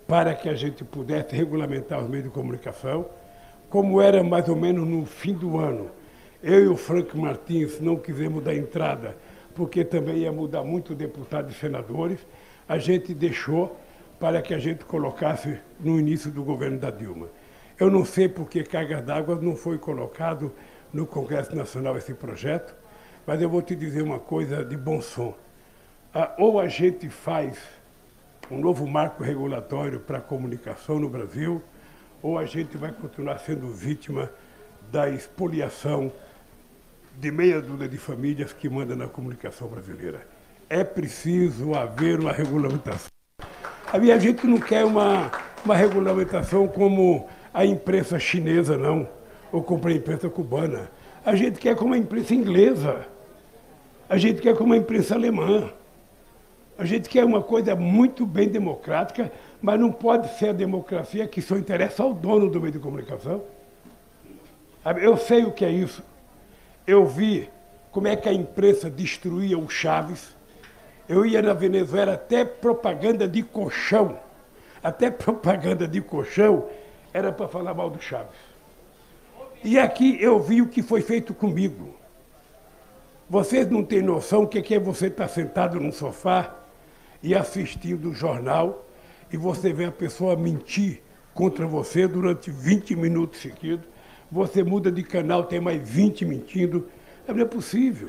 para 0.07 0.33
que 0.33 0.47
a 0.47 0.53
gente 0.53 0.83
pudesse 0.83 1.35
regulamentar 1.35 1.99
os 2.01 2.09
meios 2.09 2.25
de 2.25 2.31
comunicação, 2.31 3.07
como 3.69 4.01
era 4.01 4.23
mais 4.23 4.47
ou 4.47 4.55
menos 4.55 4.87
no 4.87 5.05
fim 5.05 5.33
do 5.33 5.57
ano. 5.57 5.89
Eu 6.41 6.63
e 6.63 6.67
o 6.67 6.77
Frank 6.77 7.17
Martins 7.17 7.79
não 7.81 7.95
quisemos 7.95 8.43
dar 8.43 8.55
entrada, 8.55 9.17
porque 9.55 9.83
também 9.83 10.17
ia 10.17 10.31
mudar 10.31 10.63
muito 10.63 10.93
deputados 10.93 11.55
e 11.55 11.59
senadores, 11.59 12.19
a 12.67 12.77
gente 12.77 13.13
deixou 13.13 13.79
para 14.19 14.41
que 14.41 14.53
a 14.53 14.59
gente 14.59 14.85
colocasse 14.85 15.57
no 15.79 15.99
início 15.99 16.31
do 16.31 16.43
governo 16.43 16.77
da 16.77 16.91
Dilma. 16.91 17.27
Eu 17.79 17.89
não 17.89 18.05
sei 18.05 18.29
por 18.29 18.47
que 18.47 18.63
Cargas 18.63 19.03
d'Água 19.03 19.35
não 19.41 19.55
foi 19.55 19.77
colocado 19.77 20.53
no 20.95 21.05
Congresso 21.05 21.53
Nacional 21.53 21.97
esse 21.97 22.13
projeto, 22.13 22.73
mas 23.27 23.41
eu 23.41 23.49
vou 23.49 23.61
te 23.61 23.75
dizer 23.75 24.01
uma 24.01 24.17
coisa 24.17 24.63
de 24.63 24.77
bom 24.77 25.01
som. 25.01 25.35
Ah, 26.13 26.33
ou 26.37 26.57
a 26.57 26.69
gente 26.69 27.09
faz 27.09 27.57
um 28.49 28.57
novo 28.57 28.87
marco 28.87 29.21
regulatório 29.21 29.99
para 29.99 30.19
a 30.19 30.21
comunicação 30.21 30.97
no 30.97 31.09
Brasil, 31.09 31.61
ou 32.21 32.39
a 32.39 32.45
gente 32.45 32.77
vai 32.77 32.93
continuar 32.93 33.39
sendo 33.39 33.67
vítima 33.67 34.31
da 34.89 35.09
expoliação 35.09 36.13
de 37.19 37.29
meia 37.29 37.61
dúzia 37.61 37.89
de 37.89 37.97
famílias 37.97 38.53
que 38.53 38.69
manda 38.69 38.95
na 38.95 39.05
comunicação 39.05 39.67
brasileira. 39.67 40.25
É 40.69 40.81
preciso 40.81 41.75
haver 41.75 42.21
uma 42.21 42.31
regulamentação. 42.31 43.09
A 43.91 43.97
minha 43.97 44.17
gente 44.17 44.47
não 44.47 44.61
quer 44.61 44.85
uma, 44.85 45.29
uma 45.65 45.75
regulamentação 45.75 46.69
como 46.69 47.27
a 47.53 47.65
imprensa 47.65 48.17
chinesa, 48.17 48.77
não 48.77 49.05
ou 49.55 49.63
comprar 49.63 49.91
a 49.91 49.93
imprensa 49.93 50.29
cubana. 50.29 50.91
A 51.23 51.33
gente 51.33 51.59
quer 51.59 51.77
como 51.77 51.93
a 51.93 51.97
imprensa 51.97 52.35
inglesa. 52.35 53.07
A 54.09 54.17
gente 54.17 54.41
quer 54.41 54.53
como 54.53 54.73
a 54.73 54.77
imprensa 54.77 55.15
alemã. 55.15 55.71
A 56.77 56.83
gente 56.83 57.07
quer 57.07 57.23
uma 57.23 57.41
coisa 57.41 57.73
muito 57.73 58.25
bem 58.25 58.49
democrática, 58.49 59.31
mas 59.61 59.79
não 59.79 59.93
pode 59.93 60.27
ser 60.37 60.49
a 60.49 60.53
democracia 60.53 61.25
que 61.25 61.41
só 61.41 61.55
interessa 61.55 62.03
ao 62.03 62.13
dono 62.13 62.49
do 62.49 62.59
meio 62.59 62.73
de 62.73 62.79
comunicação. 62.79 63.43
Eu 65.01 65.15
sei 65.15 65.45
o 65.45 65.53
que 65.53 65.63
é 65.63 65.71
isso. 65.71 66.03
Eu 66.85 67.05
vi 67.05 67.49
como 67.91 68.09
é 68.09 68.15
que 68.17 68.27
a 68.27 68.33
imprensa 68.33 68.89
destruía 68.89 69.57
o 69.57 69.69
Chaves. 69.69 70.35
Eu 71.07 71.25
ia 71.25 71.41
na 71.41 71.53
Venezuela 71.53 72.15
até 72.15 72.43
propaganda 72.43 73.25
de 73.25 73.41
colchão. 73.41 74.19
Até 74.83 75.09
propaganda 75.09 75.87
de 75.87 76.01
colchão 76.01 76.67
era 77.13 77.31
para 77.31 77.47
falar 77.47 77.73
mal 77.73 77.89
do 77.89 78.01
Chaves. 78.01 78.54
E 79.65 79.79
aqui 79.79 80.15
eu 80.21 80.39
vi 80.39 80.61
o 80.61 80.67
que 80.67 80.83
foi 80.83 81.01
feito 81.01 81.33
comigo. 81.33 81.95
Vocês 83.27 83.67
não 83.67 83.83
têm 83.83 83.99
noção 83.99 84.43
o 84.43 84.47
que 84.47 84.75
é 84.75 84.79
você 84.79 85.07
estar 85.07 85.27
sentado 85.27 85.79
num 85.79 85.91
sofá 85.91 86.55
e 87.23 87.33
assistindo 87.33 88.11
o 88.11 88.13
jornal 88.13 88.85
e 89.33 89.37
você 89.37 89.73
vê 89.73 89.85
a 89.85 89.91
pessoa 89.91 90.35
mentir 90.35 91.01
contra 91.33 91.65
você 91.65 92.07
durante 92.07 92.51
20 92.51 92.95
minutos 92.95 93.41
seguidos. 93.41 93.87
Você 94.31 94.63
muda 94.63 94.91
de 94.91 95.01
canal, 95.01 95.43
tem 95.45 95.59
mais 95.59 95.81
20 95.81 96.25
mentindo. 96.25 96.87
Não 97.27 97.41
é 97.41 97.45
possível. 97.45 98.07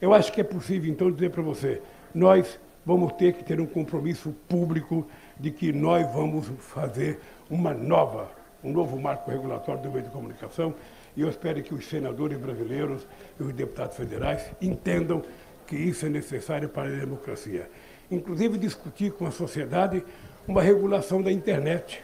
Eu 0.00 0.14
acho 0.14 0.32
que 0.32 0.40
é 0.40 0.44
possível, 0.44 0.88
então, 0.88 1.10
dizer 1.10 1.30
para 1.30 1.42
você: 1.42 1.82
nós 2.14 2.56
vamos 2.86 3.14
ter 3.14 3.32
que 3.32 3.42
ter 3.42 3.60
um 3.60 3.66
compromisso 3.66 4.32
público 4.48 5.04
de 5.40 5.50
que 5.50 5.72
nós 5.72 6.08
vamos 6.12 6.46
fazer 6.60 7.18
uma 7.50 7.74
nova 7.74 8.43
um 8.64 8.72
novo 8.72 8.98
marco 8.98 9.30
regulatório 9.30 9.82
do 9.82 9.90
meio 9.90 10.04
de 10.04 10.10
comunicação 10.10 10.74
e 11.16 11.20
eu 11.20 11.28
espero 11.28 11.62
que 11.62 11.74
os 11.74 11.86
senadores 11.86 12.38
brasileiros 12.38 13.06
e 13.38 13.42
os 13.42 13.52
deputados 13.52 13.96
federais 13.96 14.50
entendam 14.60 15.22
que 15.66 15.76
isso 15.76 16.06
é 16.06 16.08
necessário 16.08 16.68
para 16.68 16.88
a 16.88 16.98
democracia. 16.98 17.70
Inclusive 18.10 18.58
discutir 18.58 19.12
com 19.12 19.26
a 19.26 19.30
sociedade 19.30 20.04
uma 20.46 20.62
regulação 20.62 21.22
da 21.22 21.30
internet. 21.30 22.02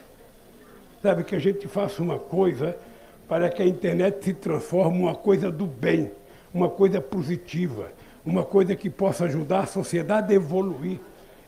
Sabe, 1.02 1.24
que 1.24 1.34
a 1.34 1.38
gente 1.38 1.66
faça 1.66 2.02
uma 2.02 2.18
coisa 2.18 2.76
para 3.26 3.48
que 3.48 3.62
a 3.62 3.66
internet 3.66 4.24
se 4.24 4.34
transforme 4.34 4.98
uma 4.98 5.14
coisa 5.14 5.50
do 5.50 5.66
bem, 5.66 6.10
uma 6.52 6.68
coisa 6.68 7.00
positiva, 7.00 7.90
uma 8.24 8.44
coisa 8.44 8.76
que 8.76 8.90
possa 8.90 9.24
ajudar 9.24 9.60
a 9.60 9.66
sociedade 9.66 10.32
a 10.32 10.36
evoluir 10.36 11.00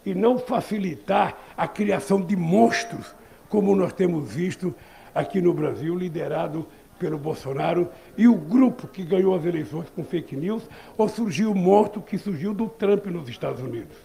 e 0.04 0.14
não 0.14 0.38
facilitar 0.38 1.36
a 1.56 1.68
criação 1.68 2.20
de 2.20 2.34
monstros, 2.34 3.14
como 3.48 3.76
nós 3.76 3.92
temos 3.92 4.32
visto 4.32 4.74
aqui 5.14 5.40
no 5.40 5.52
Brasil, 5.52 5.94
liderado 5.96 6.66
pelo 6.98 7.18
Bolsonaro, 7.18 7.88
e 8.16 8.28
o 8.28 8.34
grupo 8.34 8.86
que 8.86 9.02
ganhou 9.02 9.34
as 9.34 9.44
eleições 9.44 9.86
com 9.90 10.04
fake 10.04 10.36
news, 10.36 10.62
ou 10.96 11.08
surgiu 11.08 11.50
o 11.50 11.54
morto 11.54 12.00
que 12.00 12.16
surgiu 12.16 12.54
do 12.54 12.68
Trump 12.68 13.06
nos 13.06 13.28
Estados 13.28 13.60
Unidos. 13.60 13.96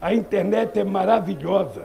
A 0.00 0.14
internet 0.14 0.78
é 0.78 0.84
maravilhosa. 0.84 1.84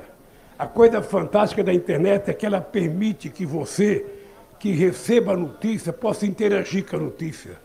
A 0.57 0.65
coisa 0.65 1.01
fantástica 1.01 1.63
da 1.63 1.73
internet 1.73 2.29
é 2.29 2.33
que 2.33 2.45
ela 2.45 2.61
permite 2.61 3.29
que 3.29 3.45
você, 3.45 4.05
que 4.57 4.71
receba 4.71 5.33
a 5.33 5.37
notícia, 5.37 5.91
possa 5.91 6.25
interagir 6.25 6.85
com 6.85 6.95
a 6.95 6.99
notícia. 6.99 7.57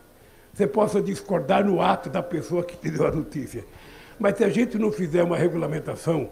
Você 0.53 0.67
possa 0.67 1.01
discordar 1.01 1.65
no 1.65 1.81
ato 1.81 2.09
da 2.09 2.21
pessoa 2.21 2.63
que 2.63 2.75
te 2.75 2.91
deu 2.91 3.07
a 3.07 3.11
notícia. 3.11 3.63
Mas 4.19 4.37
se 4.37 4.43
a 4.43 4.49
gente 4.49 4.77
não 4.77 4.91
fizer 4.91 5.23
uma 5.23 5.37
regulamentação 5.37 6.29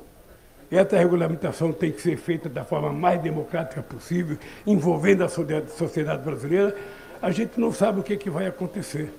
essa 0.72 0.98
regulamentação 0.98 1.72
tem 1.74 1.92
que 1.92 2.02
ser 2.02 2.18
feita 2.18 2.48
da 2.48 2.64
forma 2.64 2.92
mais 2.94 3.20
democrática 3.22 3.82
possível, 3.82 4.38
envolvendo 4.68 5.24
a 5.24 5.30
sociedade 5.30 6.22
brasileira. 6.24 6.76
A 7.22 7.32
gente 7.32 7.60
não 7.60 7.74
sabe 7.74 8.00
o 8.00 8.04
que, 8.04 8.16
que 8.16 8.30
vai 8.30 8.46
acontecer. 8.46 9.12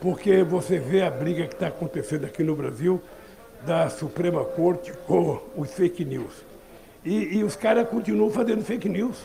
Porque 0.00 0.42
você 0.42 0.78
vê 0.78 1.02
a 1.02 1.10
briga 1.10 1.46
que 1.46 1.54
está 1.54 1.68
acontecendo 1.68 2.24
aqui 2.24 2.42
no 2.42 2.56
Brasil 2.56 3.00
da 3.64 3.88
Suprema 3.88 4.44
Corte 4.44 4.92
com 5.06 5.40
os 5.56 5.72
fake 5.72 6.04
news. 6.04 6.44
E, 7.04 7.38
e 7.38 7.44
os 7.44 7.56
caras 7.56 7.88
continuam 7.88 8.30
fazendo 8.30 8.64
fake 8.64 8.88
news. 8.88 9.20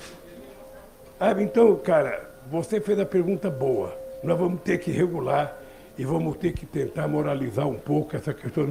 Ah, 1.19 1.34
então, 1.39 1.76
cara, 1.78 2.30
você 2.50 2.80
fez 2.80 3.00
a 3.00 3.06
pergunta 3.06 3.50
boa. 3.50 3.98
Nós 4.24 4.38
vamos 4.38 4.62
ter 4.62 4.78
que 4.78 4.91
regular 4.91 5.62
e 5.97 6.03
vamos 6.06 6.38
ter 6.38 6.53
que 6.53 6.65
tentar 6.65 7.08
moralizar 7.08 7.67
um 7.67 7.77
pouco 7.77 8.15
essa 8.15 8.34
questão 8.34 8.67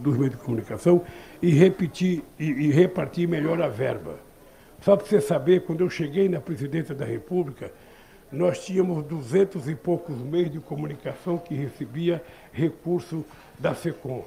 dos 0.00 0.16
meios 0.16 0.30
de 0.32 0.36
comunicação 0.38 1.02
e 1.40 1.50
repetir 1.50 2.22
e, 2.38 2.44
e 2.44 2.72
repartir 2.72 3.28
melhor 3.28 3.60
a 3.60 3.68
verba. 3.68 4.16
Só 4.80 4.96
para 4.96 5.06
você 5.06 5.20
saber, 5.20 5.64
quando 5.64 5.82
eu 5.82 5.90
cheguei 5.90 6.28
na 6.28 6.40
presidência 6.40 6.94
da 6.94 7.04
República, 7.04 7.70
nós 8.30 8.64
tínhamos 8.64 9.04
duzentos 9.04 9.68
e 9.68 9.74
poucos 9.74 10.16
meios 10.16 10.50
de 10.50 10.58
comunicação 10.58 11.36
que 11.36 11.54
recebia 11.54 12.22
recurso 12.52 13.24
da 13.58 13.74
SECOM. 13.74 14.24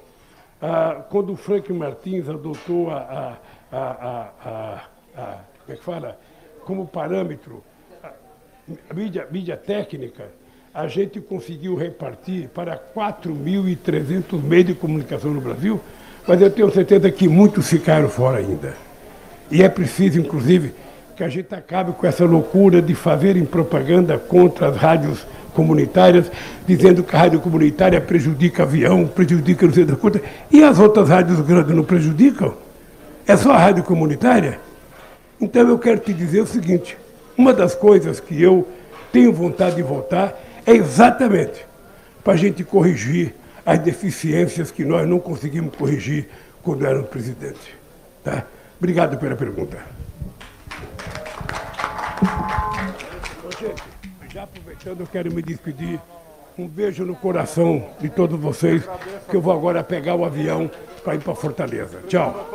Ah, 0.62 1.04
quando 1.10 1.32
o 1.32 1.36
Frank 1.36 1.70
Martins 1.72 2.28
adotou 2.28 2.90
a, 2.90 3.38
a, 3.70 3.78
a, 3.78 4.84
a, 5.16 5.44
como 5.64 5.72
é 5.72 5.76
que 5.76 5.84
fala? 5.84 6.18
como 6.66 6.84
parâmetro 6.84 7.62
a 8.90 8.92
mídia, 8.92 9.28
mídia 9.30 9.56
técnica, 9.56 10.32
a 10.76 10.88
gente 10.88 11.22
conseguiu 11.22 11.74
repartir 11.74 12.50
para 12.50 12.78
4.300 12.94 14.42
meios 14.42 14.66
de 14.66 14.74
comunicação 14.74 15.32
no 15.32 15.40
Brasil, 15.40 15.80
mas 16.28 16.38
eu 16.38 16.50
tenho 16.50 16.70
certeza 16.70 17.10
que 17.10 17.26
muitos 17.26 17.70
ficaram 17.70 18.10
fora 18.10 18.40
ainda. 18.40 18.74
E 19.50 19.62
é 19.62 19.70
preciso, 19.70 20.20
inclusive, 20.20 20.74
que 21.16 21.24
a 21.24 21.30
gente 21.30 21.54
acabe 21.54 21.92
com 21.92 22.06
essa 22.06 22.26
loucura 22.26 22.82
de 22.82 22.94
fazerem 22.94 23.46
propaganda 23.46 24.18
contra 24.18 24.68
as 24.68 24.76
rádios 24.76 25.26
comunitárias, 25.54 26.30
dizendo 26.66 27.02
que 27.02 27.16
a 27.16 27.20
rádio 27.20 27.40
comunitária 27.40 27.98
prejudica 27.98 28.64
avião, 28.64 29.06
prejudica 29.06 29.64
não 29.64 29.72
sei 29.72 29.86
da 29.86 29.96
conta, 29.96 30.20
e 30.50 30.62
as 30.62 30.78
outras 30.78 31.08
rádios 31.08 31.40
grandes 31.40 31.74
não 31.74 31.84
prejudicam? 31.84 32.52
É 33.26 33.34
só 33.34 33.52
a 33.52 33.58
rádio 33.58 33.82
comunitária? 33.82 34.60
Então 35.40 35.66
eu 35.66 35.78
quero 35.78 36.00
te 36.00 36.12
dizer 36.12 36.42
o 36.42 36.46
seguinte: 36.46 36.98
uma 37.34 37.54
das 37.54 37.74
coisas 37.74 38.20
que 38.20 38.42
eu 38.42 38.68
tenho 39.10 39.32
vontade 39.32 39.76
de 39.76 39.82
votar 39.82 40.34
é 40.66 40.72
exatamente 40.72 41.64
para 42.24 42.32
a 42.32 42.36
gente 42.36 42.64
corrigir 42.64 43.34
as 43.64 43.78
deficiências 43.78 44.70
que 44.70 44.84
nós 44.84 45.08
não 45.08 45.18
conseguimos 45.18 45.74
corrigir 45.76 46.28
quando 46.62 46.84
éramos 46.84 47.08
presidente. 47.08 47.76
Tá? 48.22 48.44
Obrigado 48.78 49.16
pela 49.16 49.36
pergunta. 49.36 49.78
Gente, 53.58 53.82
já 54.32 54.42
aproveitando, 54.42 55.00
eu 55.00 55.06
quero 55.06 55.32
me 55.32 55.40
despedir. 55.40 56.00
Um 56.58 56.66
beijo 56.66 57.04
no 57.04 57.14
coração 57.14 57.90
de 58.00 58.08
todos 58.08 58.40
vocês, 58.40 58.82
que 59.28 59.36
eu 59.36 59.42
vou 59.42 59.52
agora 59.52 59.84
pegar 59.84 60.14
o 60.14 60.24
avião 60.24 60.70
para 61.04 61.14
ir 61.14 61.20
para 61.20 61.34
Fortaleza. 61.34 62.00
Tchau. 62.08 62.48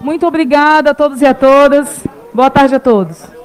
Muito 0.00 0.26
obrigada 0.26 0.90
a 0.90 0.94
todos 0.94 1.22
e 1.22 1.26
a 1.26 1.32
todas. 1.32 2.04
Boa 2.34 2.50
tarde 2.50 2.74
a 2.74 2.80
todos. 2.80 3.35